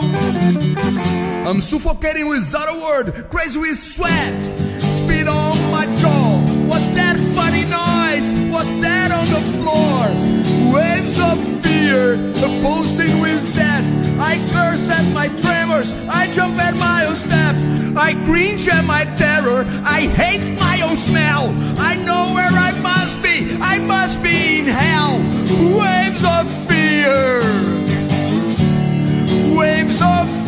[1.46, 4.67] I'm suffocating without a word, crazy with sweat.
[5.78, 6.42] My jaw.
[6.66, 8.28] What's that funny noise?
[8.50, 10.10] What's that on the floor?
[10.74, 13.86] Waves of fear, opposing with death.
[14.18, 15.92] I curse at my tremors.
[16.10, 17.54] I jump at my own step.
[17.96, 19.62] I cringe at my terror.
[19.86, 21.54] I hate my own smell.
[21.78, 23.36] I know where I must be.
[23.62, 25.22] I must be in hell.
[25.78, 27.38] Waves of fear.
[29.56, 30.47] Waves of fear.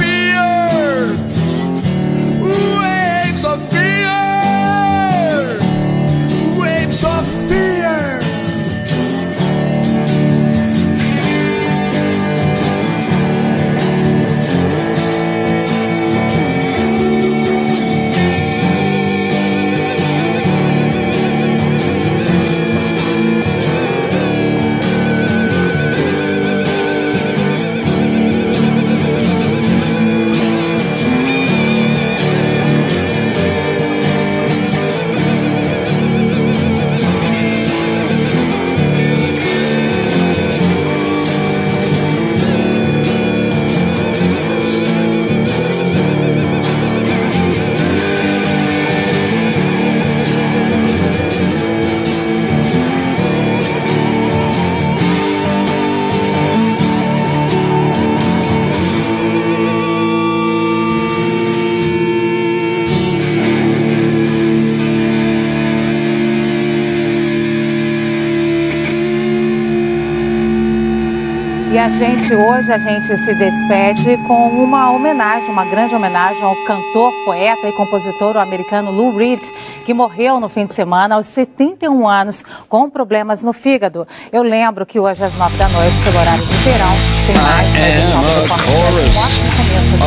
[71.93, 77.69] Gente, hoje, a gente se despede com uma homenagem, uma grande homenagem ao cantor, poeta
[77.69, 79.43] e compositor americano Lou Reed,
[79.85, 84.07] que morreu no fim de semana aos 71 anos com problemas no fígado.
[84.33, 86.93] Eu lembro que hoje às 9 da noite, pelo horário do verão,
[87.27, 88.23] tem mais uma edição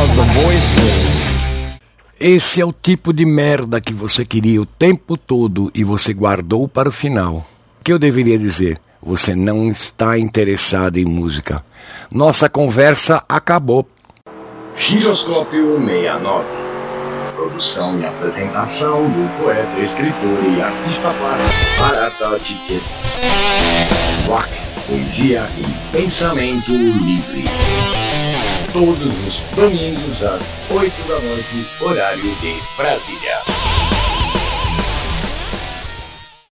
[0.06, 1.24] do de voices.
[2.18, 6.66] Esse é o tipo de merda que você queria o tempo todo e você guardou
[6.66, 7.44] para o final.
[7.80, 8.80] O que eu deveria dizer?
[9.06, 11.62] Você não está interessado em música.
[12.10, 13.86] Nossa conversa acabou.
[14.78, 16.44] Giroscópio 69.
[17.36, 22.82] Produção e apresentação do poeta, escritor e artista plástico Barata Ticket.
[24.26, 24.48] Rock,
[24.86, 27.44] poesia e pensamento livre.
[28.72, 33.93] todos os domingos às 8 da noite, horário de Brasília.